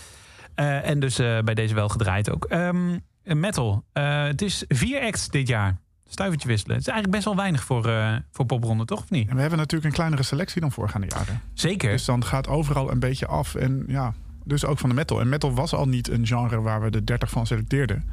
Eh, 0.55 0.89
en 0.89 0.99
dus 0.99 1.19
eh, 1.19 1.39
bij 1.39 1.53
deze 1.53 1.73
wel 1.73 1.89
gedraaid 1.89 2.31
ook. 2.31 2.45
Ehm, 2.45 2.97
metal. 3.23 3.83
Eh, 3.93 4.23
het 4.23 4.41
is 4.41 4.63
vier 4.67 5.01
acts 5.01 5.29
dit 5.29 5.47
jaar. 5.47 5.77
Stuivertje 6.07 6.47
wisselen. 6.47 6.75
Het 6.75 6.87
is 6.87 6.93
eigenlijk 6.93 7.17
best 7.17 7.33
wel 7.33 7.43
weinig 7.43 7.63
voor, 7.63 7.87
eh 7.87 8.15
voor 8.31 8.45
popronde, 8.45 8.85
toch? 8.85 8.99
Of 8.99 9.09
niet? 9.09 9.29
En 9.29 9.35
we 9.35 9.41
hebben 9.41 9.59
natuurlijk 9.59 9.85
een 9.85 9.97
kleinere 9.97 10.23
selectie 10.23 10.61
dan 10.61 10.71
voorgaande 10.71 11.07
jaren. 11.09 11.41
Zeker. 11.53 11.91
Dus 11.91 12.05
dan 12.05 12.25
gaat 12.25 12.47
overal 12.47 12.91
een 12.91 12.99
beetje 12.99 13.27
af. 13.27 13.55
En 13.55 13.83
ja, 13.87 14.13
dus 14.43 14.65
ook 14.65 14.79
van 14.79 14.89
de 14.89 14.95
metal. 14.95 15.19
En 15.19 15.29
metal 15.29 15.53
was 15.53 15.73
al 15.73 15.87
niet 15.87 16.09
een 16.09 16.27
genre 16.27 16.61
waar 16.61 16.81
we 16.81 16.89
de 16.89 17.03
30 17.03 17.29
van 17.29 17.45
selecteerden. 17.45 18.03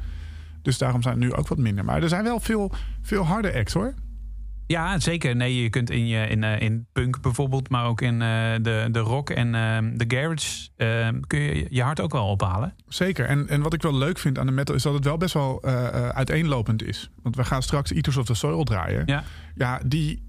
Dus 0.61 0.77
daarom 0.77 1.01
zijn 1.01 1.13
het 1.13 1.23
nu 1.23 1.33
ook 1.33 1.47
wat 1.47 1.57
minder. 1.57 1.85
Maar 1.85 2.01
er 2.01 2.09
zijn 2.09 2.23
wel 2.23 2.39
veel, 2.39 2.71
veel 3.01 3.25
harde 3.25 3.53
acts 3.53 3.73
hoor. 3.73 3.93
Ja, 4.67 4.99
zeker. 4.99 5.35
Nee, 5.35 5.61
je 5.61 5.69
kunt 5.69 5.89
in, 5.89 6.07
je, 6.07 6.27
in, 6.27 6.43
eh, 6.43 6.61
in 6.61 6.87
punk 6.91 7.21
bijvoorbeeld, 7.21 7.69
maar 7.69 7.85
ook 7.85 8.01
in 8.01 8.21
eh, 8.21 8.53
de, 8.61 8.87
de 8.91 8.99
rock 8.99 9.29
en 9.29 9.55
eh, 9.55 9.77
de 9.93 10.05
garage 10.07 10.69
eh, 10.75 11.07
kun 11.27 11.39
je 11.39 11.67
je 11.69 11.81
hart 11.83 11.99
ook 12.01 12.11
wel 12.11 12.27
ophalen. 12.27 12.73
Zeker. 12.87 13.25
En, 13.25 13.47
en 13.47 13.61
wat 13.61 13.73
ik 13.73 13.81
wel 13.81 13.95
leuk 13.95 14.17
vind 14.17 14.39
aan 14.39 14.45
de 14.45 14.51
metal 14.51 14.75
is 14.75 14.83
dat 14.83 14.93
het 14.93 15.03
wel 15.03 15.17
best 15.17 15.33
wel 15.33 15.61
eh, 15.61 16.09
uiteenlopend 16.09 16.83
is. 16.83 17.09
Want 17.23 17.35
we 17.35 17.43
gaan 17.43 17.63
straks 17.63 17.91
Eaters 17.91 18.17
of 18.17 18.25
the 18.25 18.33
Soil 18.33 18.63
draaien. 18.63 19.03
Ja. 19.05 19.23
Ja, 19.55 19.79
die 19.85 20.25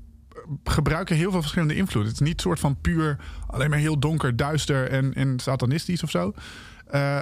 gebruiken 0.64 1.16
heel 1.16 1.30
veel 1.30 1.40
verschillende 1.40 1.74
invloeden. 1.76 2.12
Het 2.12 2.20
is 2.20 2.26
niet 2.28 2.40
soort 2.40 2.60
van 2.60 2.80
puur 2.80 3.16
alleen 3.46 3.70
maar 3.70 3.78
heel 3.78 3.98
donker, 3.98 4.36
duister 4.36 4.88
en, 4.90 5.14
en 5.14 5.38
satanistisch 5.40 6.02
of 6.02 6.10
zo. 6.10 6.32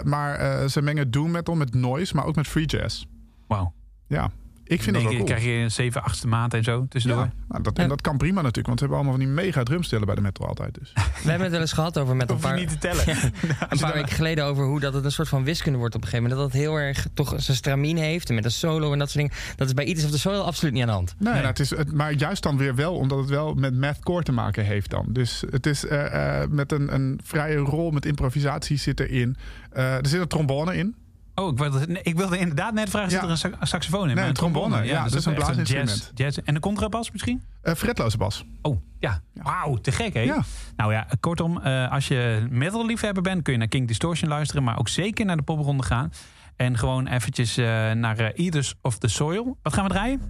Maar 0.05 0.69
ze 0.69 0.83
mengen 0.83 1.11
doom 1.11 1.31
metal 1.31 1.55
met 1.55 1.75
noise, 1.75 2.15
maar 2.15 2.25
ook 2.25 2.37
met 2.37 2.47
free 2.47 2.67
jazz. 2.67 3.05
Wauw. 3.47 3.73
Ja, 4.09 4.31
ik 4.69 4.83
vind 4.83 4.95
Dan 4.95 4.95
dat 4.95 5.03
wel 5.03 5.13
cool. 5.13 5.25
krijg 5.25 5.45
je 5.45 5.51
een 5.51 5.71
7 5.71 6.03
8 6.03 6.25
maat 6.25 6.55
en 6.55 6.65
zo 6.65 6.87
tussendoor. 6.89 7.23
Ja, 7.23 7.33
nou, 7.49 7.63
dat, 7.63 7.79
en 7.79 7.89
dat 7.89 8.01
kan 8.01 8.17
prima 8.17 8.43
natuurlijk, 8.43 8.67
want 8.67 8.81
we 8.81 8.87
hebben 8.87 8.99
allemaal 8.99 9.27
van 9.27 9.35
die 9.35 9.45
mega 9.45 9.63
drumstellen 9.63 10.07
bij 10.07 10.15
de 10.15 10.21
metal 10.21 10.47
altijd. 10.47 10.79
Dus. 10.79 10.93
We 10.95 11.01
hebben 11.29 11.41
het 11.41 11.51
wel 11.51 11.61
eens 11.61 11.73
gehad 11.73 11.99
over 11.99 12.17
met 12.17 12.29
een 12.31 12.35
Hoef 12.35 12.45
je 12.45 12.51
paar, 12.51 12.59
niet 12.59 12.69
te 12.69 12.79
tellen. 12.79 13.07
een 13.69 13.79
paar 13.79 13.93
weken 13.93 14.15
geleden 14.15 14.45
over 14.45 14.65
hoe 14.65 14.81
dat 14.81 14.95
het 14.95 15.05
een 15.05 15.13
soort 15.13 15.29
van 15.29 15.45
wiskunde 15.45 15.79
wordt 15.79 15.95
op 15.95 16.03
een 16.03 16.09
gegeven 16.09 16.31
moment. 16.31 16.51
Dat 16.51 16.53
het 16.61 16.63
heel 16.63 16.77
erg 16.77 17.07
toch 17.15 17.35
zijn 17.37 17.57
stramien 17.57 17.97
heeft 17.97 18.29
en 18.29 18.35
met 18.35 18.45
een 18.45 18.51
solo 18.51 18.93
en 18.93 18.99
dat 18.99 19.11
soort 19.11 19.25
dingen. 19.25 19.43
Dat 19.57 19.67
is 19.67 19.75
bij 19.75 19.85
Eaters 19.85 20.05
of 20.05 20.11
the 20.11 20.19
Soil 20.19 20.45
absoluut 20.45 20.73
niet 20.73 20.83
aan 20.83 20.89
de 20.89 20.95
hand. 20.95 21.15
Nee, 21.19 21.33
nou, 21.33 21.47
het 21.47 21.59
is, 21.59 21.71
het, 21.71 21.93
maar 21.93 22.13
juist 22.13 22.43
dan 22.43 22.57
weer 22.57 22.75
wel, 22.75 22.95
omdat 22.95 23.19
het 23.19 23.29
wel 23.29 23.55
met 23.55 23.75
mathcore 23.75 24.23
te 24.23 24.33
maken 24.33 24.65
heeft 24.65 24.91
dan. 24.91 25.07
Dus 25.09 25.45
het 25.51 25.67
is 25.67 25.87
eh, 25.87 26.43
eh, 26.43 26.51
met 26.51 26.73
een, 26.73 26.95
een 26.95 27.21
vrije 27.23 27.57
rol 27.57 27.91
met 27.91 28.07
improvisatie 28.07 28.79
zit 28.79 29.01
erin. 29.01 29.37
Eh, 29.71 29.95
er 29.95 30.07
zit 30.07 30.21
een 30.21 30.29
trombone 30.29 30.77
in. 30.77 30.95
Oh, 31.39 31.53
ik 31.53 31.59
wilde, 31.59 31.87
nee, 31.87 32.03
ik 32.03 32.17
wilde 32.17 32.39
inderdaad 32.39 32.73
net 32.73 32.91
vragen, 32.91 33.11
zit 33.11 33.19
Ja. 33.21 33.25
er 33.25 33.31
een 33.31 33.37
sa- 33.39 33.51
saxofoon 33.61 34.01
in? 34.01 34.07
Nee, 34.07 34.15
Maar 34.15 34.27
een 34.27 34.33
trombone. 34.35 34.85
Ja, 34.85 35.03
dus 35.03 35.11
dat 35.13 35.21
is 35.21 35.27
een 35.27 35.35
blaasinstrument. 35.35 35.89
Jazz, 35.91 36.11
jazz. 36.15 36.39
En 36.45 36.55
een 36.55 36.61
contrabas 36.61 37.11
misschien? 37.11 37.43
Eh 37.63 37.75
fretloze 37.75 38.17
bas. 38.17 38.45
Oh, 38.63 38.81
ja. 38.99 39.21
Wauw, 39.33 39.75
te 39.77 39.93
gek 39.93 40.15
hè? 40.15 40.21
Ja. 40.21 40.43
Nou 40.77 40.93
ja, 40.93 41.07
kortom, 41.21 41.61
eh, 41.61 41.91
als 41.93 42.09
je 42.09 42.47
metal 42.51 42.87
liefhebber 42.87 43.23
bent... 43.23 43.43
kun 43.43 43.53
je 43.53 43.59
naar 43.59 43.69
King 43.69 43.87
Distortion 43.89 44.29
luisteren... 44.31 44.63
maar 44.65 44.79
ook 44.79 44.89
zeker 44.89 45.25
naar 45.27 45.37
de 45.37 45.43
popronde 45.43 45.83
gaan. 45.83 46.13
En 46.57 46.79
gewoon 46.79 47.07
eventjes 47.07 47.57
eh, 47.57 47.65
naar 47.93 48.19
Eaters 48.19 48.75
of 48.83 48.99
the 48.99 49.09
Soil. 49.09 49.57
Wat 49.63 49.73
gaan 49.75 49.85
we 49.85 49.91
draaien? 49.91 50.21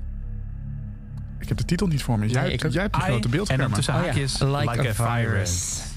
Ik 1.40 1.48
heb 1.48 1.56
de 1.56 1.64
titel 1.64 1.86
niet 1.86 2.02
voor 2.02 2.18
me. 2.18 2.28
Jij, 2.28 2.42
Nee, 2.42 2.52
ik 2.52 2.72
jij 2.72 2.82
hebt 2.82 2.94
die 2.94 3.02
I, 3.02 3.06
grote 3.06 3.24
en 3.24 3.30
beeldschermen. 3.30 3.66
dan 3.66 3.76
tussen 3.76 3.94
Oh 3.94 4.00
ja, 4.00 4.06
haakjes... 4.06 4.38
like, 4.40 5.02
a, 5.02 5.16
virus. 5.16 5.76
The 5.76 5.95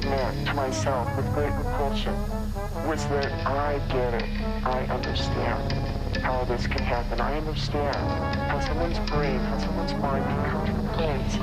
To 0.00 0.54
myself 0.54 1.08
with 1.16 1.26
great 1.34 1.52
repulsion 1.54 2.14
was 2.86 3.04
that 3.08 3.32
I 3.44 3.80
get 3.88 4.14
it. 4.14 4.28
I 4.64 4.84
understand. 4.94 5.72
how 6.22 6.44
this 6.44 6.68
can 6.68 6.78
happen. 6.78 7.20
I 7.20 7.36
understand 7.36 7.96
how 7.96 8.60
someone's 8.60 9.00
brain, 9.10 9.40
how 9.40 9.58
someone's 9.58 9.94
mind 9.94 10.24
can 10.24 10.50
come 10.50 10.66
to 10.66 10.72
a 10.72 10.92
place 10.94 11.34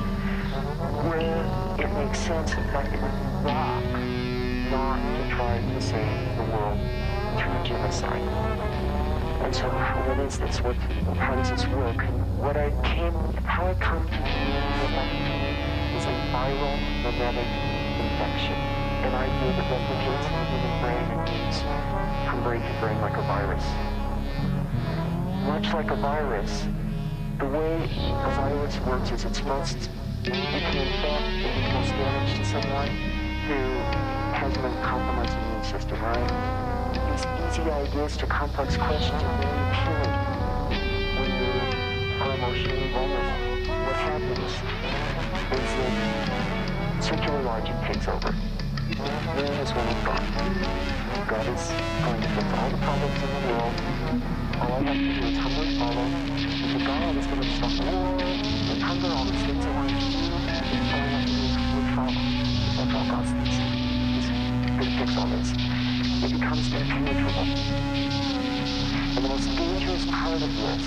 where 1.04 1.76
it 1.78 1.92
makes 1.92 2.18
sense, 2.18 2.52
in 2.52 2.64
fact, 2.72 2.94
it 2.94 3.02
would 3.02 3.12
be 3.12 3.44
wrong 3.44 4.70
not 4.70 4.96
to 4.96 5.34
try 5.34 5.58
to 5.60 5.80
save 5.82 6.36
the 6.38 6.44
world 6.44 6.78
through 7.36 7.62
genocide. 7.62 8.22
And 9.44 9.54
so, 9.54 9.68
what 9.68 10.18
is 10.20 10.38
this? 10.38 10.62
What, 10.62 10.76
how 11.16 11.34
does 11.36 11.50
this 11.50 11.66
work? 11.68 12.00
What 12.40 12.56
I 12.56 12.70
came, 12.82 13.12
how 13.44 13.66
I 13.66 13.74
come 13.74 14.06
to 14.06 14.12
that 14.12 15.08
is 15.94 16.04
a 16.04 16.14
viral 16.32 17.02
mimetic 17.02 17.75
infection, 18.36 18.58
an 19.04 19.14
idea 19.14 19.52
that 19.56 19.64
replicates 19.72 20.28
the 20.28 20.44
human 20.44 20.74
brain 20.82 21.04
and 21.10 21.20
moves 21.24 21.60
from 22.28 22.42
brain 22.42 22.60
to 22.60 22.80
brain 22.80 23.00
like 23.00 23.16
a 23.16 23.22
virus. 23.22 23.64
Much 25.46 25.72
like 25.72 25.90
a 25.90 25.96
virus, 25.96 26.66
the 27.38 27.46
way 27.46 27.76
a 28.24 28.30
virus 28.36 28.78
works 28.80 29.10
is 29.10 29.24
it's 29.24 29.42
most, 29.44 29.90
it 30.24 30.32
can 30.32 30.76
infect, 30.76 31.24
it 31.32 31.52
can 31.52 31.72
cause 31.72 31.90
damage 31.90 32.36
to 32.36 32.44
someone 32.44 32.88
who 33.48 33.60
has 34.36 34.54
an 34.56 34.64
uncompromised 34.64 35.32
immune 35.38 35.64
system, 35.64 35.98
right? 36.02 36.92
These 36.92 37.24
easy 37.48 37.70
ideas 37.70 38.16
to 38.18 38.26
complex 38.26 38.76
questions 38.76 39.22
are 39.22 39.38
very 39.40 39.60
appealing 39.72 40.14
when 41.16 41.30
you 41.40 41.52
are 42.20 42.34
emotionally 42.34 42.92
vulnerable. 42.92 43.72
What 43.86 43.96
happens 43.96 44.52
is 45.52 45.70
that 45.78 46.45
circular 47.06 47.42
logic 47.42 47.76
takes 47.86 48.08
over. 48.08 48.34
There 49.38 49.62
is 49.62 49.70
one 49.70 49.86
with 49.86 50.02
God. 50.04 50.22
Is 51.36 51.70
going 52.02 52.20
to 52.22 52.28
fix 52.34 52.46
all 52.58 52.70
the 52.70 52.78
problems 52.82 53.22
in 53.22 53.30
the 53.30 53.42
world. 53.46 53.74
All 54.58 54.72
I 54.74 54.82
have 54.82 54.98
to 54.98 55.12
do 55.14 55.26
is 55.26 55.38
humbly 55.38 55.78
follow. 55.78 56.06
If 56.74 56.82
God 56.82 57.14
is 57.16 57.26
going 57.26 57.42
to 57.42 57.50
stop 57.54 57.74
war 57.86 58.18
and 58.18 58.82
hunger, 58.82 59.06
all 59.06 59.24
these 59.24 59.42
things 59.46 59.66
I 59.66 59.70
want 59.70 59.90
to 59.90 59.94
do, 59.94 60.02
all 60.02 60.34
I 60.34 61.06
have 61.06 61.26
to 61.26 61.30
do 61.30 61.38
is 61.46 61.54
humbly 61.54 61.86
follow. 61.94 62.26
That's 62.74 62.90
all 62.90 63.06
God 63.06 63.22
needs. 63.38 63.54
He's 64.16 64.26
going 64.26 64.82
to 64.82 64.98
fix 64.98 65.10
all 65.14 65.30
this. 65.30 65.54
It 66.26 66.30
becomes 66.34 66.66
impenetrable. 66.74 67.46
And 69.14 69.22
the 69.22 69.28
most 69.30 69.46
dangerous 69.54 70.04
part 70.10 70.42
of 70.42 70.50
this 70.50 70.86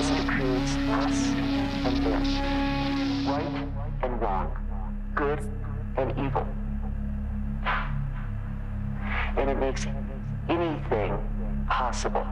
is 0.00 0.08
that 0.08 0.24
it 0.24 0.28
creates 0.32 0.72
us 1.04 1.36
and 1.84 1.96
them. 2.00 2.24
Right 3.28 3.52
and 4.02 4.22
wrong. 4.22 4.59
Good 5.20 5.38
and 5.96 6.10
evil. 6.18 6.46
And 9.36 9.48
it 9.48 9.58
makes 9.58 9.86
anything 10.48 11.12
possible. 11.68 12.24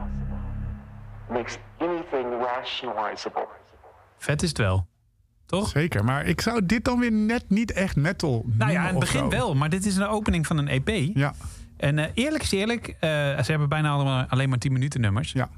Makes 1.29 1.57
anything 1.77 2.25
rationalizable. 2.41 3.47
Vet 4.17 4.41
is 4.43 4.49
het 4.49 4.57
wel. 4.57 4.87
Toch? 5.45 5.67
Zeker, 5.67 6.03
maar 6.03 6.25
ik 6.25 6.41
zou 6.41 6.65
dit 6.65 6.83
dan 6.83 6.99
weer 6.99 7.11
net 7.11 7.43
niet 7.49 7.71
echt 7.71 7.95
metal 7.95 8.43
Nou 8.45 8.71
ja, 8.71 8.81
in 8.81 8.87
het 8.89 8.99
begin 8.99 9.19
zo. 9.19 9.29
wel, 9.29 9.55
maar 9.55 9.69
dit 9.69 9.85
is 9.85 9.95
een 9.97 10.07
opening 10.07 10.47
van 10.47 10.57
een 10.57 10.67
EP. 10.67 10.89
Ja, 11.15 11.33
En 11.77 11.99
eh, 11.99 12.05
eerlijk 12.13 12.43
is 12.43 12.51
eerlijk, 12.51 12.87
eh, 12.87 13.09
ze 13.09 13.45
hebben 13.51 13.69
bijna 13.69 13.89
allemaal 13.89 14.25
alleen 14.29 14.49
maar 14.49 14.57
10 14.57 14.73
minuten 14.73 15.01
nummers. 15.01 15.31
ja. 15.31 15.49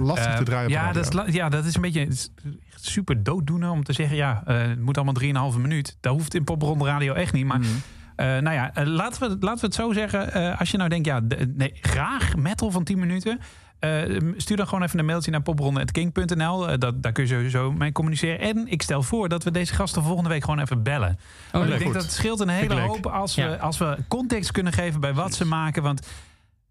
Lastig 0.00 0.26
Eh, 0.32 0.36
te 0.36 0.42
draaien 0.44 0.70
ja, 0.70 0.92
dat 0.92 1.24
is, 1.26 1.34
ja, 1.34 1.48
dat 1.48 1.64
is 1.64 1.74
een 1.74 1.80
beetje 1.80 2.06
is 2.06 2.30
echt 2.72 2.84
super 2.84 3.22
dooddoener 3.22 3.70
om 3.70 3.84
te 3.84 3.92
zeggen... 3.92 4.16
ja, 4.16 4.42
eh, 4.46 4.58
het 4.58 4.80
moet 4.80 4.96
allemaal 4.96 5.52
3,5 5.52 5.58
minuut. 5.58 5.96
Dat 6.00 6.12
hoeft 6.12 6.34
in 6.34 6.44
Popronde 6.44 6.84
Radio 6.84 7.12
echt 7.14 7.32
niet. 7.32 7.44
Maar 7.46 7.58
Mhm. 7.58 7.68
eh, 8.16 8.26
nou 8.26 8.52
ja, 8.54 8.70
laten, 8.84 9.20
we, 9.30 9.36
laten 9.40 9.60
we 9.60 9.66
het 9.66 9.74
zo 9.74 9.92
zeggen. 9.92 10.32
eh, 10.32 10.60
als 10.60 10.70
je 10.70 10.76
nou 10.76 10.88
denkt, 10.88 11.06
ja, 11.06 11.20
de- 11.20 11.52
nee, 11.56 11.72
graag 11.80 12.36
metal 12.36 12.70
van 12.70 12.84
10 12.84 12.98
minuten... 12.98 13.38
eh, 13.78 14.20
stuur 14.36 14.56
dan 14.56 14.66
gewoon 14.68 14.84
even 14.84 14.98
een 14.98 15.04
mailtje 15.04 15.30
naar 15.30 15.42
popronde.king.nl. 15.42 16.78
Dat, 16.78 17.02
daar 17.02 17.12
kun 17.12 17.22
je 17.26 17.28
sowieso 17.34 17.72
mee 17.72 17.92
communiceren. 17.92 18.38
En 18.40 18.66
ik 18.68 18.82
stel 18.82 19.02
voor 19.02 19.28
dat 19.28 19.44
we 19.44 19.50
deze 19.50 19.74
gasten 19.74 20.02
volgende 20.02 20.28
week 20.30 20.44
gewoon 20.44 20.58
even 20.60 20.82
bellen. 20.82 21.18
Want 21.52 21.70
ik 21.70 21.78
denk 21.78 21.92
dat 21.92 22.02
het 22.02 22.12
scheelt 22.12 22.40
een 22.40 22.48
hele 22.48 22.80
hoop 22.80 23.06
als 23.06 23.34
we, 23.34 23.58
als 23.60 23.78
we 23.78 23.96
context 24.08 24.50
kunnen 24.50 24.72
geven 24.72 25.00
bij 25.00 25.14
wat 25.14 25.34
ze 25.34 25.44
maken. 25.46 25.82
Want 25.82 26.06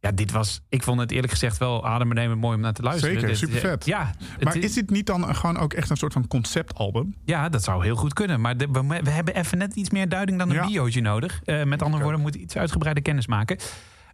ja, 0.03 0.11
dit 0.11 0.31
was, 0.31 0.61
ik 0.69 0.83
vond 0.83 0.99
het 0.99 1.11
eerlijk 1.11 1.31
gezegd 1.31 1.57
wel 1.57 1.87
adembenemend 1.87 2.39
mooi 2.41 2.55
om 2.55 2.61
naar 2.61 2.73
te 2.73 2.81
luisteren. 2.81 3.13
Zeker, 3.13 3.27
Dit- 3.29 3.37
supervet. 3.37 3.85
Ja, 3.85 4.11
Maar 4.39 4.55
is 4.57 4.73
dit 4.73 4.89
niet 4.89 5.05
dan 5.05 5.35
gewoon 5.35 5.57
ook 5.57 5.73
echt 5.73 5.89
een 5.89 5.97
soort 5.97 6.13
van 6.13 6.27
conceptalbum? 6.27 7.15
ja, 7.25 7.49
dat 7.49 7.63
zou 7.63 7.83
heel 7.83 7.95
goed 7.95 8.13
kunnen. 8.13 8.41
Maar 8.41 8.57
de- 8.57 8.67
we, 8.71 8.99
we 9.03 9.09
hebben 9.09 9.35
even 9.35 9.57
net 9.57 9.75
iets 9.75 9.89
meer 9.89 10.09
duiding 10.09 10.37
dan 10.39 10.49
een 10.49 10.55
Ja. 10.55 10.65
biootje 10.67 11.01
nodig. 11.01 11.39
Eh, 11.43 11.63
met 11.63 11.81
andere 11.81 11.97
woorden, 12.01 12.15
we 12.17 12.21
moeten 12.25 12.41
iets 12.41 12.57
uitgebreide 12.57 13.01
kennis 13.01 13.27
maken. 13.27 13.57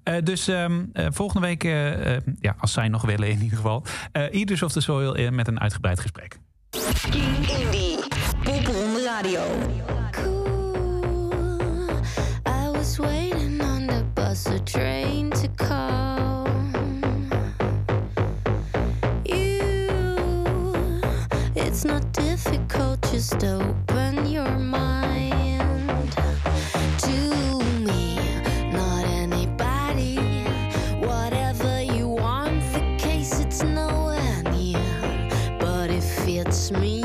Eh, 0.04 0.16
dus 0.24 0.48
ehm, 0.48 0.84
eh, 0.94 1.08
volgende 1.12 1.48
week, 1.48 1.64
ja, 2.40 2.56
als 2.58 2.72
zij 2.74 2.88
nog 2.88 3.02
willen 3.02 3.30
in 3.30 3.42
ieder 3.42 3.58
geval... 3.58 3.86
eh 4.12 4.34
Eaters 4.34 4.64
of 4.64 4.72
the 4.72 4.82
Soil 4.82 5.32
met 5.32 5.48
een 5.48 5.60
uitgebreid 5.60 6.00
gesprek. 6.00 6.38
King 7.10 7.48
Indie. 7.50 7.98
Popronde 8.44 9.04
Radio. 9.04 9.42
On 14.30 14.36
the 14.36 14.40
bus 14.44 14.48
or 14.48 14.60
train 14.60 15.32
to 15.32 15.48
come. 15.50 17.32
You, 19.26 21.02
it's 21.56 21.86
not 21.86 22.12
difficult, 22.14 23.02
just 23.12 23.44
open 23.44 24.30
your 24.30 24.58
mind 24.58 26.12
to 27.00 27.60
me, 27.86 28.16
not 28.72 29.06
anybody. 29.06 30.18
Whatever 31.00 31.82
you 31.82 32.08
want, 32.08 32.62
the 32.74 32.96
case 32.98 33.40
it's 33.40 33.64
nowhere 33.64 34.44
near, 34.44 35.58
but 35.60 35.90
it 35.90 36.04
fits 36.04 36.72
me. 36.72 37.00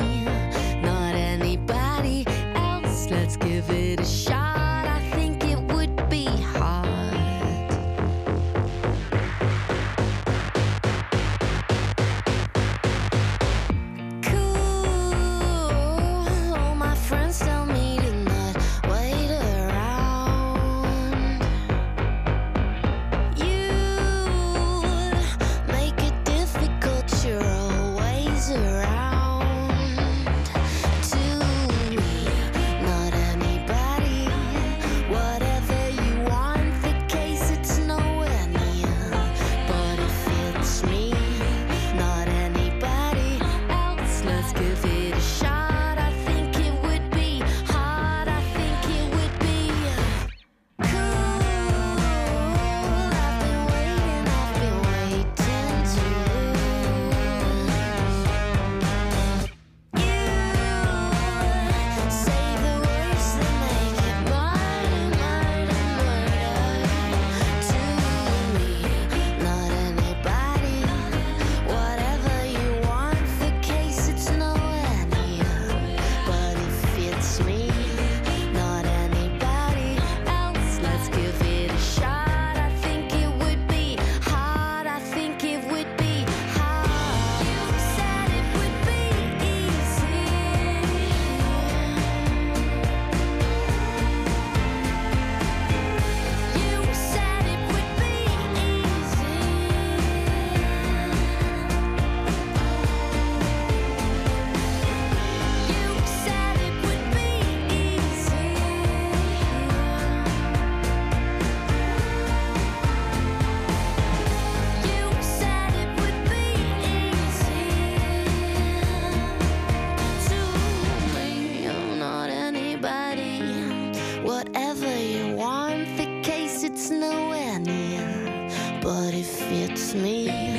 me. 129.95 130.54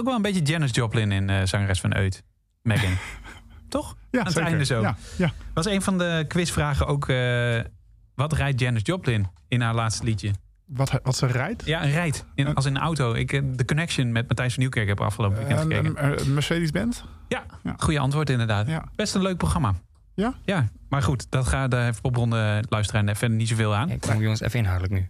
Ook 0.00 0.06
wel 0.06 0.14
een 0.16 0.22
beetje 0.22 0.42
Janis 0.42 0.70
Joplin 0.74 1.12
in, 1.12 1.30
eh 1.30 1.40
zangeres 1.44 1.80
van 1.80 1.96
Eut. 1.96 2.22
Megan. 2.62 2.92
Toch? 3.68 3.96
Ja, 4.10 4.18
Aan 4.18 4.24
het 4.24 4.34
zeker. 4.34 4.48
einde 4.48 4.64
zo. 4.64 4.80
Ja, 4.80 4.96
ja. 5.18 5.32
Was 5.54 5.66
een 5.66 5.82
van 5.82 5.98
de 5.98 6.24
quizvragen 6.28 6.86
ook... 6.86 7.08
eh, 7.08 7.60
wat 8.14 8.32
rijdt 8.32 8.60
Janis 8.60 8.80
Joplin 8.84 9.26
in 9.48 9.60
haar 9.60 9.74
laatste 9.74 10.04
liedje? 10.04 10.30
Wat, 10.66 11.00
wat 11.02 11.16
ze 11.16 11.26
rijdt? 11.26 11.64
Ja, 11.66 11.82
een 11.84 11.90
rijdt. 11.90 12.24
In, 12.34 12.54
als 12.54 12.64
in 12.66 12.74
een 12.76 12.82
auto. 12.82 13.12
Ik, 13.14 13.32
eh, 13.32 13.40
de 13.54 13.64
connection 13.64 14.12
met 14.12 14.28
Matthijs 14.28 14.52
van 14.52 14.62
Nieuwkerk 14.62 14.88
heb 14.88 15.00
afgelopen 15.00 15.36
weekend 15.38 15.60
gekeken. 15.60 16.20
een, 16.26 16.34
Mercedes-Benz? 16.34 17.02
Ja, 17.28 17.44
Ja. 17.62 17.74
goede 17.78 17.98
antwoord 17.98 18.30
inderdaad. 18.30 18.66
Ja. 18.66 18.84
Best 18.96 19.14
een 19.14 19.22
leuk 19.22 19.36
programma. 19.36 19.74
Ja? 20.14 20.34
Ja, 20.44 20.68
maar 20.88 21.02
goed, 21.02 21.26
dat 21.30 21.46
gaat, 21.46 21.70
daar 21.70 21.84
heeft 21.84 22.00
Popronde 22.00 22.64
luisteraar 22.68 23.16
verder 23.16 23.36
niet 23.36 23.48
zoveel 23.48 23.74
aan. 23.74 23.88
Hey, 23.88 23.98
kom 23.98 24.20
jongens, 24.20 24.40
even 24.40 24.58
inhoudelijk 24.58 24.94
nu. 24.94 25.08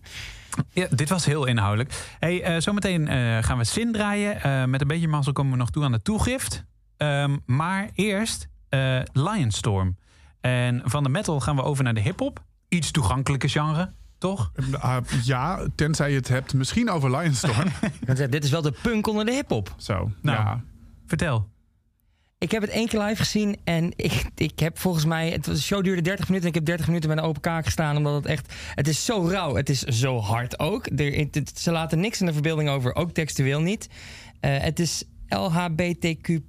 Ja, 0.72 0.86
dit 0.90 1.08
was 1.08 1.24
heel 1.24 1.46
inhoudelijk. 1.46 2.14
Hey, 2.18 2.42
eh, 2.42 2.60
zometeen 2.60 3.08
eh, 3.08 3.42
gaan 3.42 3.58
we 3.58 3.64
Sin 3.64 3.92
draaien. 3.92 4.42
Eh, 4.42 4.64
met 4.64 4.80
een 4.80 4.86
beetje 4.86 5.08
mazzel 5.08 5.32
komen 5.32 5.52
we 5.52 5.58
nog 5.58 5.70
toe 5.70 5.84
aan 5.84 5.92
de 5.92 6.02
toegift. 6.02 6.64
Ehm, 6.96 7.36
maar 7.46 7.90
eerst 7.94 8.48
eh 8.68 9.00
Lionstorm. 9.12 9.96
En 10.40 10.82
van 10.84 11.02
de 11.02 11.08
metal 11.08 11.40
gaan 11.40 11.56
we 11.56 11.62
over 11.62 11.84
naar 11.84 11.94
de 11.94 12.00
hip-hop. 12.00 12.44
Iets 12.68 12.90
toegankelijke 12.90 13.48
genre, 13.48 13.92
toch? 14.18 14.52
Ah, 14.78 14.96
ja, 15.22 15.66
tenzij 15.74 16.10
je 16.10 16.16
het 16.16 16.28
hebt 16.28 16.54
misschien 16.54 16.90
over 16.90 17.16
Lionstorm. 17.16 17.66
Dit 18.30 18.44
is 18.44 18.50
wel 18.50 18.62
de 18.62 18.74
punk 18.82 19.06
onder 19.06 19.24
de 19.24 19.32
hip-hop. 19.32 19.74
Zo, 19.76 20.10
Nou. 20.22 20.38
ja. 20.38 20.62
Vertel. 21.06 21.48
Ik 22.40 22.50
heb 22.50 22.62
het 22.62 22.70
één 22.70 22.88
keer 22.88 23.00
live 23.00 23.16
gezien 23.22 23.56
en 23.64 23.92
ik, 23.96 24.24
ik 24.34 24.58
heb 24.58 24.78
volgens 24.78 25.04
mij... 25.04 25.30
Het 25.30 25.46
was, 25.46 25.56
de 25.56 25.62
show 25.62 25.84
duurde 25.84 26.02
30 26.02 26.28
minuten 26.28 26.48
en 26.48 26.54
ik 26.54 26.54
heb 26.54 26.64
30 26.64 26.86
minuten 26.86 27.08
met 27.08 27.18
een 27.18 27.24
open 27.24 27.40
kaak 27.40 27.64
gestaan. 27.64 27.96
Omdat 27.96 28.14
het 28.14 28.26
echt... 28.26 28.52
Het 28.74 28.88
is 28.88 29.04
zo 29.04 29.28
rauw. 29.28 29.54
Het 29.54 29.68
is 29.68 29.82
zo 29.82 30.18
hard 30.18 30.58
ook. 30.58 30.86
Er, 30.96 31.12
het- 31.14 31.52
ze 31.54 31.70
laten 31.70 32.00
niks 32.00 32.20
in 32.20 32.26
de 32.26 32.32
verbeelding 32.32 32.68
over. 32.68 32.94
Ook 32.94 33.12
textueel 33.12 33.60
niet. 33.60 33.88
Eh, 34.40 34.58
het 34.58 34.78
is 34.78 35.04
LHBTQ+, 35.28 36.40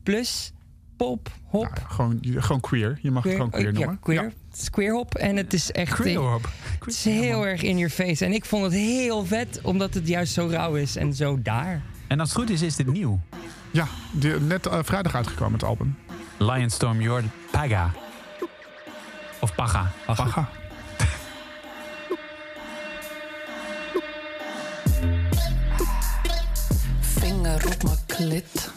pop, 0.97 1.31
hop. 1.43 1.83
Gewoon, 1.87 2.19
gewoon 2.21 2.61
queer. 2.61 2.99
Je 3.01 3.11
mag 3.11 3.23
het 3.23 3.33
gewoon 3.33 3.49
queer 3.49 3.67
oh, 3.67 3.73
noemen. 3.73 3.93
Ja, 3.93 3.99
queer. 4.01 4.23
Het 4.49 4.61
is 4.61 4.69
queer 4.69 4.93
hop 4.93 5.15
en 5.15 5.35
het 5.35 5.53
is 5.53 5.71
echt... 5.71 5.93
Queer-hop. 5.93 6.49
Het 6.79 6.87
is 6.87 7.03
heel 7.03 7.47
erg 7.47 7.61
in 7.61 7.77
your 7.77 7.93
face. 7.93 8.25
En 8.25 8.33
ik 8.33 8.45
vond 8.45 8.63
het 8.63 8.73
heel 8.73 9.25
vet, 9.25 9.59
omdat 9.63 9.93
het 9.93 10.07
juist 10.07 10.33
zo 10.33 10.47
rauw 10.51 10.75
is 10.75 10.95
en 10.95 11.13
zo 11.13 11.41
daar. 11.41 11.81
En 12.07 12.19
als 12.19 12.29
het 12.29 12.37
goed 12.37 12.49
is, 12.49 12.61
is 12.61 12.75
dit 12.75 12.87
nieuw. 12.87 13.19
Ja, 13.71 13.87
die- 14.11 14.39
net 14.39 14.65
eh, 14.67 14.79
vrijdag 14.83 15.15
uitgekomen 15.15 15.53
het 15.53 15.63
album. 15.63 15.97
Lionstorm, 16.37 17.01
Your 17.01 17.23
Paga. 17.51 17.91
Of 19.39 19.55
Paga. 19.55 19.91
Paga. 20.05 20.49
Vinger 26.99 27.65
op 27.67 27.83
mijn 27.83 27.97
klit. 28.05 28.71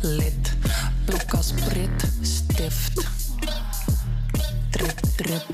Lid, 0.00 0.56
pluk 1.04 1.34
als 1.34 1.52
Brit, 1.52 2.08
stift. 2.22 3.06
Drip, 4.70 4.98
drip. 5.16 5.46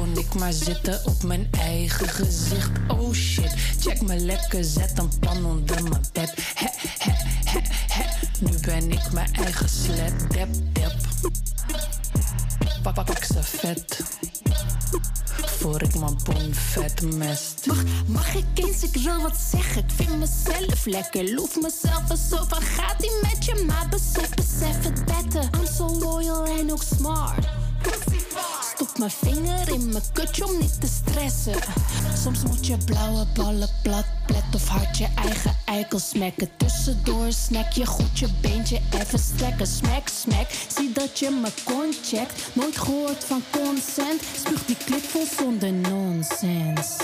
Kon 0.00 0.18
ik 0.18 0.34
maar 0.34 0.52
zitten 0.52 1.00
op 1.04 1.22
mijn 1.22 1.48
eigen 1.50 2.08
gezicht. 2.08 2.70
Oh 2.88 3.12
shit, 3.12 3.54
check 3.80 4.02
me 4.02 4.16
lekker, 4.16 4.64
zet 4.64 4.98
een 4.98 5.18
pan 5.18 5.44
onder 5.44 5.82
mijn 5.82 6.04
bed. 6.12 6.32
He, 6.54 6.68
he. 7.88 8.04
Nu 8.38 8.58
ben 8.60 8.90
ik 8.90 9.12
mijn 9.12 9.34
eigen 9.34 9.68
slet, 9.68 10.30
dep, 10.30 10.48
dep. 10.72 10.94
Pak, 12.82 12.94
pak, 12.94 13.24
ze 13.24 13.42
vet. 13.42 14.00
Voor 15.44 15.82
ik 15.82 15.94
mijn 15.94 16.18
bon 16.24 16.54
vet 16.54 17.16
mest. 17.16 17.66
Mag, 17.66 17.82
mag 18.06 18.34
ik 18.34 18.44
eens, 18.54 18.82
ik 18.82 19.02
wil 19.02 19.20
wat 19.20 19.36
zeggen. 19.50 19.82
Ik 19.82 19.90
vind 19.96 20.18
mezelf 20.18 20.86
lekker. 20.86 21.34
Loef 21.34 21.60
mezelf 21.60 22.10
eens 22.10 22.28
zo 22.28 22.44
van 22.48 22.62
gaat 22.62 23.02
ie 23.02 23.18
met 23.22 23.44
je, 23.44 23.64
maar 23.66 23.88
besef, 23.90 24.34
besef 24.34 24.84
het 24.84 25.04
beter. 25.04 25.42
I'm 25.42 25.66
so 25.76 25.98
loyal 25.98 26.46
en 26.46 26.72
ook 26.72 26.82
smart. 26.82 27.46
Stop 28.74 28.98
mijn 28.98 29.10
vinger 29.10 29.68
in 29.68 29.88
mijn 29.88 30.02
kutje 30.12 30.46
om 30.46 30.58
niet 30.58 30.80
te 30.80 30.86
stressen. 30.86 31.54
Soms 32.22 32.42
moet 32.42 32.66
je 32.66 32.76
blauwe 32.84 33.26
ballen 33.34 33.68
plat, 33.82 34.04
plet 34.26 34.44
of 34.54 34.68
hard 34.68 34.98
je 34.98 35.06
eigen 35.14 35.56
eikel 35.64 35.98
smekken. 35.98 36.50
Tussendoor 36.56 37.32
snack 37.32 37.72
je 37.72 37.86
goed 37.86 38.18
je 38.18 38.28
beentje 38.40 38.80
even 39.00 39.18
strekken. 39.18 39.66
Smack, 39.66 40.08
smack, 40.08 40.48
zie 40.76 40.92
dat 40.92 41.18
je 41.18 41.30
me 41.30 41.48
kont 41.64 41.96
checkt. 42.02 42.48
Nooit 42.52 42.78
gehoord 42.78 43.24
van 43.24 43.42
consent. 43.50 44.22
Spuug 44.36 44.64
die 44.66 44.76
clip 44.76 45.04
vol 45.04 45.26
zonder 45.38 45.72
nonsens. 45.72 46.96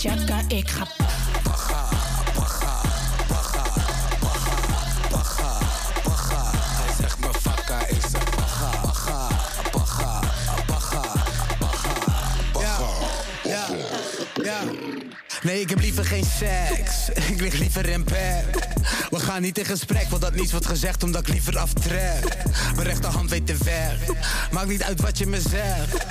Geef 0.00 0.10
me 0.10 0.16
mijn 0.16 0.26
jacka, 0.26 0.56
ik 0.56 0.68
ga 0.68 0.86
Hij 6.76 6.94
zegt 7.00 7.18
me 7.18 7.32
fakka, 7.40 7.86
ik 7.86 8.00
zeg 8.10 8.24
paga, 8.30 8.70
paga, 8.80 9.28
paga, 9.70 10.20
paga, 10.66 11.92
paga, 12.52 12.88
Ja, 13.44 13.66
ja. 14.42 14.60
Nee, 15.42 15.60
ik 15.60 15.68
heb 15.68 15.80
liever 15.80 16.04
geen 16.04 16.24
seks. 16.38 17.08
Ik 17.28 17.40
lig 17.40 17.54
liever 17.54 17.88
in 17.88 18.04
bed. 18.04 18.44
We 19.10 19.18
gaan 19.18 19.42
niet 19.42 19.58
in 19.58 19.64
gesprek, 19.64 20.08
want 20.08 20.22
dat 20.22 20.34
niets 20.34 20.50
wordt 20.50 20.66
gezegd 20.66 21.02
omdat 21.02 21.20
ik 21.20 21.28
liever 21.28 21.58
aftrek. 21.58 22.36
Mijn 22.74 22.86
rechterhand 22.86 23.30
weet 23.30 23.46
de 23.46 23.56
weg. 23.64 23.98
Maakt 24.50 24.68
niet 24.68 24.82
uit 24.82 25.00
wat 25.00 25.18
je 25.18 25.26
me 25.26 25.40
zegt. 25.40 26.06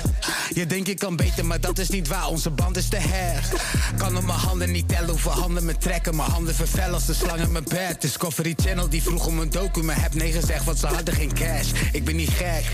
Je 0.54 0.66
denkt 0.66 0.86
je 0.86 0.94
kan 0.94 1.16
beter, 1.16 1.44
maar 1.44 1.60
dat 1.60 1.78
is 1.78 1.88
niet 1.88 2.08
waar. 2.08 2.26
Onze 2.26 2.50
band 2.50 2.76
is 2.76 2.88
te 2.88 2.96
hecht. 2.96 3.52
Kan 3.96 4.16
op 4.16 4.24
mijn 4.24 4.38
handen 4.38 4.70
niet 4.70 4.88
tellen 4.88 5.10
hoeveel 5.10 5.32
handen 5.32 5.64
me 5.64 5.76
trekken. 5.78 6.16
Mijn 6.16 6.30
handen 6.30 6.54
vervellen 6.54 6.94
als 6.94 7.06
de 7.06 7.14
slang 7.14 7.40
in 7.40 7.52
mijn 7.52 7.64
bed. 7.64 8.00
Discovery 8.00 8.54
Channel 8.56 8.88
die 8.88 9.02
vroeg 9.02 9.26
om 9.26 9.38
een 9.38 9.50
docu, 9.50 9.82
maar 9.82 10.00
heb 10.00 10.14
nee 10.14 10.32
gezegd, 10.32 10.64
want 10.64 10.78
ze 10.78 10.86
hadden 10.86 11.14
geen 11.14 11.34
cash. 11.34 11.70
Ik 11.92 12.04
ben 12.04 12.16
niet 12.16 12.30
gek, 12.30 12.64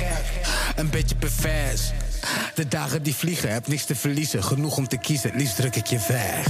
een 0.76 0.90
beetje 0.90 1.16
pervers. 1.16 1.92
De 2.54 2.68
dagen 2.68 3.02
die 3.02 3.14
vliegen, 3.14 3.52
heb 3.52 3.66
niks 3.66 3.84
te 3.84 3.94
verliezen. 3.94 4.44
Genoeg 4.44 4.76
om 4.76 4.88
te 4.88 4.96
kiezen, 4.96 5.30
het 5.30 5.40
liefst 5.40 5.57
druk 5.57 5.76
ik 5.76 5.86
je 5.86 5.98
weg. 6.09 6.45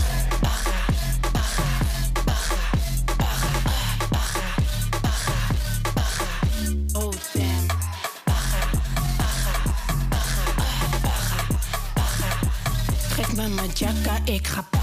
Ik 14.27 14.47
ga 14.47 14.76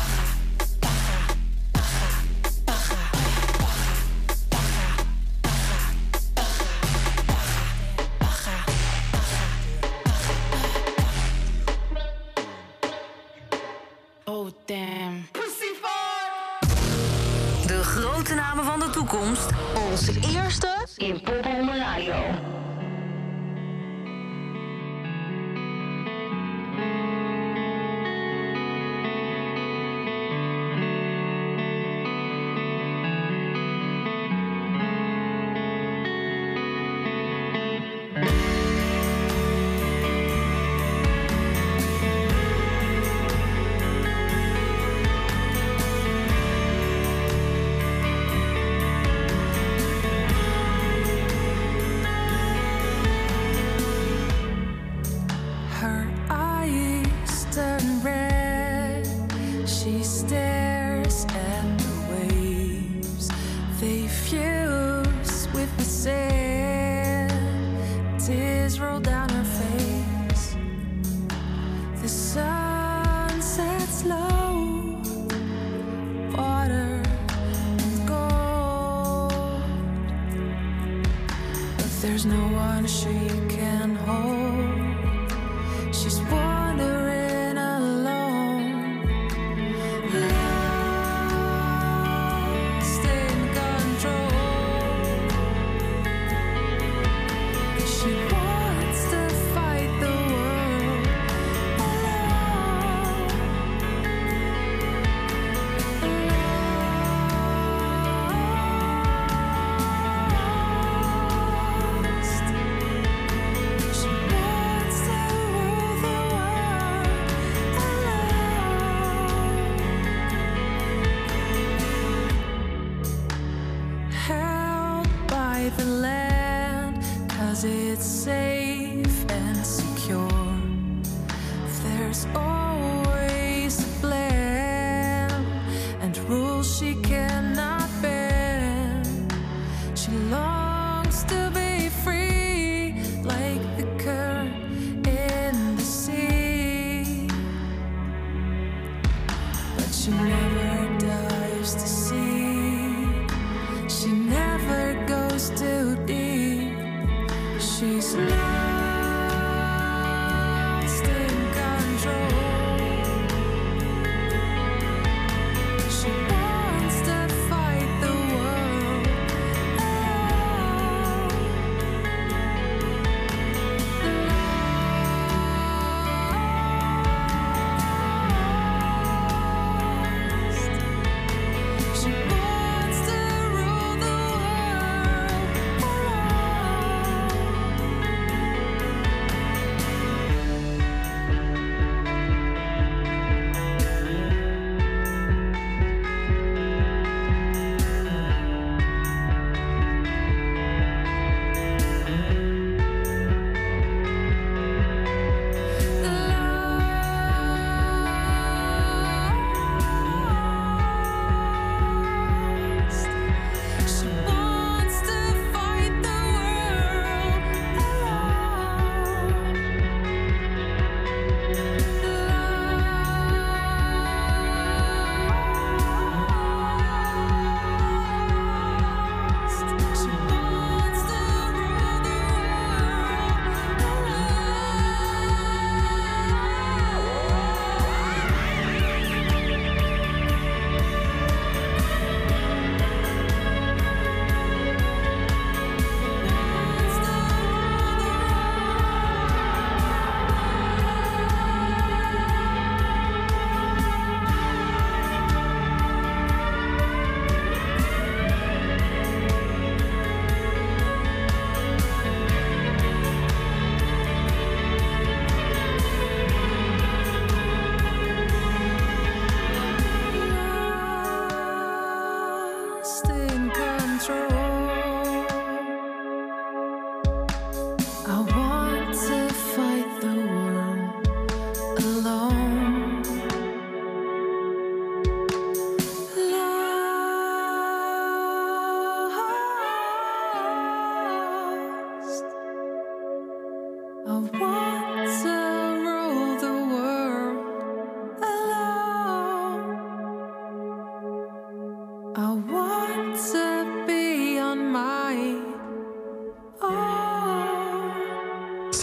wanna 82.83 82.89
you 83.29 83.42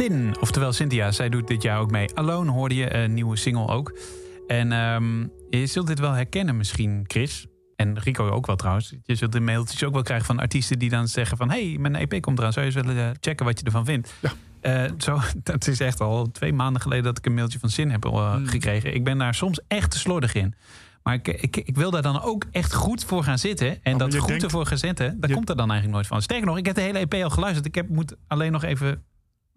Sin, 0.01 0.41
oftewel 0.41 0.73
Cynthia, 0.73 1.11
zij 1.13 1.29
doet 1.29 1.49
dit 1.49 1.63
jaar 1.63 1.81
ook 1.81 1.91
mee. 1.91 2.17
Alone 2.17 2.51
hoorde 2.51 2.75
je, 2.75 2.95
een 2.95 3.15
nieuwe 3.15 3.37
single 3.37 3.69
ook. 3.69 3.99
En 4.47 4.73
ehm, 4.73 5.21
je 5.51 5.67
zult 5.67 5.87
dit 5.87 5.99
wel 5.99 6.13
herkennen 6.13 6.57
misschien, 6.57 7.05
Chris. 7.07 7.47
En 7.77 7.99
Rico 7.99 8.29
ook 8.29 8.47
wel 8.47 8.57
trouwens. 8.57 8.95
Je 9.03 9.15
zult 9.15 9.33
de 9.33 9.41
mailtjes 9.41 9.85
ook 9.85 9.93
wel 9.93 10.03
krijgen 10.03 10.27
van 10.27 10.39
artiesten 10.39 10.79
die 10.79 10.91
dan 10.91 11.09
zeggen 11.09 11.37
van... 11.37 11.51
hey, 11.51 11.77
mijn 11.81 11.95
EP 11.95 12.21
komt 12.21 12.39
eraan, 12.39 12.53
zou 12.53 12.67
je 12.67 12.73
eens 12.73 12.87
willen 12.87 13.05
eh, 13.05 13.11
checken 13.21 13.47
wat 13.47 13.59
je 13.59 13.65
ervan 13.65 13.85
vindt? 13.85 14.15
Eh, 14.61 14.85
zo, 14.99 15.19
dat 15.43 15.67
is 15.67 15.81
echt 15.81 16.01
al 16.01 16.31
twee 16.31 16.53
maanden 16.53 16.83
geleden 16.83 17.05
dat 17.05 17.19
ik 17.19 17.27
een 17.27 17.35
mailtje 17.35 17.59
van 17.59 17.71
Sin 17.71 17.91
heb 17.91 18.05
eh, 18.05 18.37
gekregen. 18.45 18.95
Ik 18.95 19.05
ben 19.05 19.19
daar 19.19 19.35
soms 19.35 19.61
echt 19.69 19.91
te 19.91 19.99
slordig 19.99 20.35
in. 20.35 20.55
Maar 21.03 21.15
ik, 21.15 21.29
ik, 21.29 21.57
ik 21.57 21.77
wil 21.77 21.91
daar 21.91 22.03
dan 22.03 22.23
ook 22.23 22.45
echt 22.51 22.75
goed 22.75 23.05
voor 23.05 23.25
gaan 23.25 23.39
zitten. 23.39 23.69
En 23.69 23.97
maar 23.97 24.09
dat 24.09 24.17
goed 24.17 24.29
denkt- 24.29 24.45
ervoor 24.45 24.67
gaan 24.67 24.79
zitten, 24.79 25.21
daar 25.21 25.31
komt 25.31 25.49
er 25.49 25.57
dan 25.57 25.71
eigenlijk 25.71 25.95
nooit 25.95 26.07
van. 26.07 26.23
Sterker 26.23 26.47
nog, 26.47 26.59
ik 26.59 26.67
heb 26.67 26.75
de 26.75 26.81
hele 26.81 26.99
EP 26.99 27.15
al 27.15 27.31
geluisterd. 27.31 27.67
Ik 27.67 27.75
heb, 27.75 27.89
moet 27.89 28.17
alleen 28.27 28.53
nog 28.53 28.65
even 28.65 29.05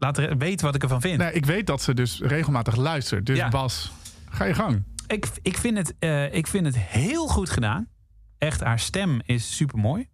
laten 0.03 0.37
weten 0.37 0.65
wat 0.65 0.75
ik 0.75 0.83
ervan 0.83 1.01
vind. 1.01 1.17
Nee, 1.17 1.33
ik 1.33 1.45
weet 1.45 1.67
dat 1.67 1.81
ze 1.81 1.93
dus 1.93 2.19
regelmatig 2.19 2.75
luistert. 2.75 3.25
Dus 3.25 3.37
Ja. 3.37 3.49
Bas, 3.49 3.91
ga 4.29 4.45
je 4.45 4.53
gang. 4.53 4.83
Ik, 5.07 5.27
ik, 5.41 5.57
vind 5.57 5.77
het, 5.77 5.95
eh, 5.99 6.33
ik 6.33 6.47
vind 6.47 6.65
het 6.65 6.77
heel 6.77 7.27
goed 7.27 7.49
gedaan. 7.49 7.87
Echt, 8.37 8.61
haar 8.61 8.79
stem 8.79 9.21
is 9.25 9.55
super 9.55 9.79
mooi. 9.79 10.07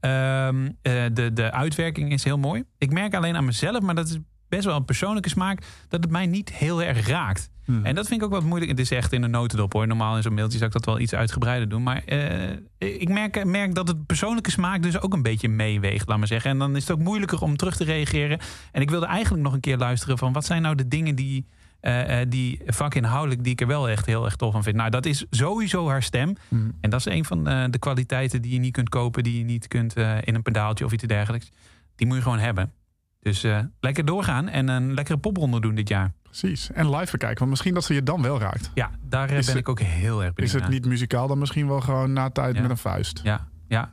de, 0.00 1.30
de 1.32 1.50
uitwerking 1.52 2.12
is 2.12 2.24
heel 2.24 2.38
mooi. 2.38 2.64
Ik 2.78 2.92
merk 2.92 3.14
alleen 3.14 3.36
aan 3.36 3.44
mezelf, 3.44 3.80
maar 3.80 3.94
dat 3.94 4.08
is 4.08 4.18
best 4.48 4.64
wel 4.64 4.76
een 4.76 4.84
persoonlijke 4.84 5.28
smaak, 5.28 5.62
dat 5.88 6.02
het 6.02 6.12
mij 6.12 6.26
niet 6.26 6.52
heel 6.52 6.82
erg 6.82 7.06
raakt. 7.06 7.50
En 7.66 7.94
dat 7.94 8.06
vind 8.06 8.20
ik 8.20 8.26
ook 8.26 8.32
wat 8.32 8.42
moeilijk. 8.42 8.70
Het 8.70 8.80
is 8.80 8.90
echt 8.90 9.12
in 9.12 9.22
een 9.22 9.30
notendop 9.30 9.72
hoor. 9.72 9.86
Normaal 9.86 10.16
in 10.16 10.22
zo'n 10.22 10.34
mailtje 10.34 10.58
zou 10.58 10.70
ik 10.70 10.76
dat 10.76 10.84
wel 10.84 10.98
iets 10.98 11.14
uitgebreider 11.14 11.68
doen. 11.68 11.82
Maar 11.82 12.02
eh, 12.04 12.50
ik 12.78 13.08
merk, 13.08 13.44
merk 13.44 13.74
dat 13.74 13.88
het 13.88 14.06
persoonlijke 14.06 14.50
smaak 14.50 14.82
dus 14.82 15.00
ook 15.00 15.12
een 15.12 15.22
beetje 15.22 15.48
meeweegt, 15.48 16.08
laat 16.08 16.18
maar 16.18 16.26
zeggen. 16.26 16.50
En 16.50 16.58
dan 16.58 16.76
is 16.76 16.88
het 16.88 16.96
ook 16.96 17.04
moeilijker 17.04 17.40
om 17.40 17.56
terug 17.56 17.76
te 17.76 17.84
reageren. 17.84 18.38
En 18.72 18.82
ik 18.82 18.90
wilde 18.90 19.06
eigenlijk 19.06 19.42
nog 19.42 19.52
een 19.52 19.60
keer 19.60 19.76
luisteren 19.76 20.18
van 20.18 20.32
wat 20.32 20.44
zijn 20.44 20.62
nou 20.62 20.74
de 20.74 20.88
dingen 20.88 21.14
die, 21.14 21.46
eh, 21.80 22.18
die 22.28 22.60
vakinhoudelijk 22.66 23.42
die 23.42 23.52
ik 23.52 23.60
er 23.60 23.66
wel 23.66 23.88
echt 23.88 24.06
heel 24.06 24.24
erg 24.24 24.36
tof 24.36 24.52
van 24.52 24.62
vind. 24.62 24.76
Nou, 24.76 24.90
dat 24.90 25.06
is 25.06 25.24
sowieso 25.30 25.88
haar 25.88 26.02
stem. 26.02 26.34
En 26.80 26.90
dat 26.90 27.00
is 27.00 27.06
een 27.06 27.24
van 27.24 27.44
de 27.44 27.78
kwaliteiten 27.78 28.42
die 28.42 28.52
je 28.52 28.58
niet 28.58 28.72
kunt 28.72 28.88
kopen, 28.88 29.22
die 29.22 29.38
je 29.38 29.44
niet 29.44 29.68
kunt 29.68 29.96
in 29.96 30.34
een 30.34 30.42
pedaaltje 30.42 30.84
of 30.84 30.92
iets 30.92 31.04
dergelijks. 31.04 31.50
die 31.96 32.06
moet 32.06 32.16
je 32.16 32.22
gewoon 32.22 32.38
hebben. 32.38 32.72
Dus 33.24 33.44
eh, 33.44 33.58
lekker 33.80 34.04
doorgaan 34.04 34.48
en 34.48 34.68
een 34.68 34.94
lekkere 34.94 35.18
popronde 35.18 35.60
doen 35.60 35.74
dit 35.74 35.88
jaar. 35.88 36.12
Precies. 36.22 36.70
En 36.72 36.90
live 36.96 37.10
bekijken, 37.12 37.38
want 37.38 37.50
misschien 37.50 37.74
dat 37.74 37.84
ze 37.84 37.94
je 37.94 38.02
dan 38.02 38.22
wel 38.22 38.40
raakt. 38.40 38.70
Ja, 38.74 38.90
daar 39.08 39.28
eh, 39.30 39.36
Is 39.38 39.46
ben 39.46 39.54
het- 39.54 39.62
ik 39.64 39.68
ook 39.68 39.80
heel 39.80 40.22
erg 40.24 40.32
benieuwd 40.34 40.38
Is 40.38 40.52
het 40.52 40.62
naar. 40.62 40.70
niet 40.70 40.86
muzikaal, 40.86 41.26
dan 41.28 41.38
misschien 41.38 41.66
wel 41.68 41.80
gewoon 41.80 42.12
na 42.12 42.30
tijd 42.30 42.54
Ja. 42.54 42.60
met 42.60 42.70
een 42.70 42.76
vuist. 42.76 43.20
Ja, 43.22 43.48
ja. 43.68 43.92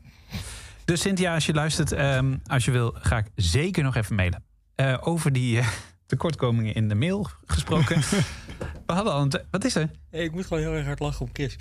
Dus 0.86 1.02
Cynthia, 1.02 1.34
als 1.34 1.46
je 1.46 1.54
luistert, 1.54 1.92
ehm, 1.92 2.38
als 2.46 2.66
je 2.66 2.72
wil, 2.72 2.96
ga 3.00 3.18
ik 3.18 3.26
zeker 3.36 3.84
nog 3.84 3.96
even 3.96 4.16
mailen. 4.16 4.44
Eh, 4.76 4.98
over 5.02 5.34
die 5.34 5.60
eh, 5.60 5.68
tekortkomingen 6.08 6.74
in 6.76 6.88
de 6.90 6.96
mail 6.96 7.28
gesproken. 7.46 8.02
We 8.88 8.94
hadden 8.94 9.14
al 9.14 9.22
een... 9.22 9.32
Wat 9.52 9.64
is 9.64 9.76
er? 9.76 9.90
Hey, 10.10 10.24
ik 10.24 10.32
moet 10.32 10.46
gewoon 10.46 10.64
heel 10.64 10.74
erg 10.74 10.86
hard 10.86 11.00
lachen 11.00 11.26
om 11.26 11.30
Chris. 11.34 11.56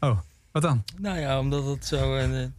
Oh, 0.00 0.18
wat 0.52 0.62
dan? 0.62 0.84
Nou 0.98 1.18
ja, 1.18 1.38
omdat 1.38 1.64
het 1.66 1.86
zo 1.86 2.14
een... 2.16 2.54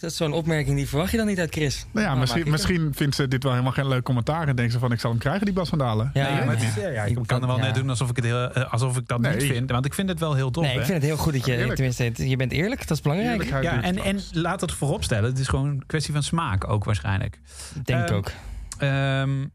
dat 0.00 0.10
is 0.10 0.16
zo'n 0.16 0.32
opmerking 0.32 0.76
die 0.76 0.88
verwacht 0.88 1.10
je 1.10 1.16
dan 1.16 1.26
niet 1.26 1.38
uit 1.38 1.50
Chris. 1.52 1.86
Nou 1.92 2.04
ja, 2.06 2.10
Maar 2.12 2.20
misschien, 2.20 2.50
misschien 2.50 2.92
vindt 2.94 3.14
ze 3.16 3.28
dit 3.28 3.42
wel 3.42 3.52
helemaal 3.52 3.72
geen 3.72 3.88
leuk 3.88 4.02
commentaar. 4.02 4.48
En 4.48 4.56
denkt 4.56 4.72
ze 4.72 4.78
van, 4.78 4.92
ik 4.92 5.00
zal 5.00 5.10
hem 5.10 5.18
krijgen, 5.18 5.44
die 5.44 5.54
Bas 5.54 5.68
van 5.68 5.78
Dalen. 5.78 6.10
Ja, 6.14 6.34
Nee, 6.34 6.44
maar 6.44 6.54
het 6.54 6.62
is- 6.62 6.74
ja. 6.74 6.88
ja, 6.88 7.04
ik 7.04 7.18
kan 7.26 7.40
er 7.40 7.46
wel 7.46 7.56
ja. 7.58 7.64
net 7.64 7.74
doen 7.74 7.88
alsof 7.90 8.10
ik, 8.10 8.16
het 8.16 8.24
heel, 8.24 8.50
eh, 8.52 8.72
alsof 8.72 8.96
ik 8.96 9.06
dat 9.08 9.20
Nee. 9.20 9.36
niet 9.36 9.42
vind. 9.44 9.70
Want 9.70 9.84
ik 9.86 9.94
vind 9.94 10.08
het 10.08 10.18
wel 10.20 10.34
heel 10.34 10.50
tof. 10.50 10.64
Nee, 10.64 10.72
ik 10.74 10.80
vind 10.84 10.92
het 10.94 11.02
heel 11.02 11.16
goed 11.16 11.32
dat 11.32 11.46
je... 11.46 11.56
Eerlijk. 11.56 11.74
Tenminste, 11.74 12.28
je 12.28 12.36
bent 12.36 12.52
eerlijk. 12.52 12.80
Dat 12.88 12.96
is 12.96 13.00
belangrijk. 13.02 13.44
Ja, 13.62 13.82
en, 13.82 13.98
en 13.98 14.20
laat 14.32 14.60
het 14.60 14.72
voorop 14.72 15.04
stellen. 15.04 15.30
Het 15.30 15.38
is 15.38 15.48
gewoon 15.48 15.66
een 15.68 15.82
kwestie 15.86 16.12
van 16.12 16.22
smaak 16.22 16.68
ook 16.68 16.84
waarschijnlijk. 16.84 17.40
Denk 17.84 18.02
ik 18.02 18.08
Ehm, 18.08 18.14
ook. 18.16 18.30
Ehm, 18.78 19.46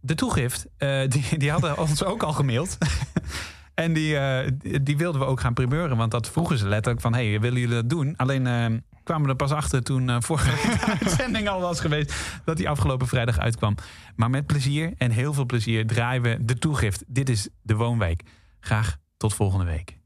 de 0.00 0.14
toegift, 0.14 0.66
eh, 0.76 1.00
die, 1.08 1.24
die 1.38 1.50
hadden 1.50 1.78
ons 1.78 2.04
ook 2.04 2.22
al 2.22 2.32
gemaild. 2.32 2.78
en 3.74 3.92
die, 3.92 4.16
eh, 4.16 4.50
die- 4.58 4.82
die 4.82 4.96
wilden 4.96 5.20
we 5.20 5.26
ook 5.26 5.40
gaan 5.40 5.54
primeuren. 5.54 5.96
Want 5.96 6.10
dat 6.10 6.28
vroegen 6.28 6.58
ze 6.58 6.68
letterlijk 6.68 7.02
van... 7.02 7.14
hey, 7.14 7.40
willen 7.40 7.60
jullie 7.60 7.74
dat 7.74 7.90
doen? 7.90 8.14
Alleen 8.16 8.46
ehm, 8.46 8.78
kwamen 9.02 9.24
we 9.24 9.30
er 9.30 9.36
pas 9.36 9.50
achter 9.50 9.82
toen 9.82 10.10
eh, 10.10 10.16
vorige 10.20 10.50
uitzending 11.00 11.48
al 11.48 11.60
was 11.60 11.80
geweest... 11.80 12.14
dat 12.44 12.56
die 12.56 12.68
afgelopen 12.68 13.06
vrijdag 13.06 13.38
uitkwam. 13.38 13.74
Maar 14.16 14.30
met 14.30 14.46
plezier 14.46 14.92
en 14.96 15.10
heel 15.10 15.32
veel 15.32 15.46
plezier 15.46 15.86
draaien 15.86 16.22
we 16.22 16.38
de 16.40 16.58
toegift. 16.58 17.04
Dit 17.06 17.28
is 17.28 17.48
de 17.62 17.74
Woonweek. 17.74 18.22
Graag 18.60 18.96
tot 19.16 19.34
volgende 19.34 19.64
week. 19.64 19.98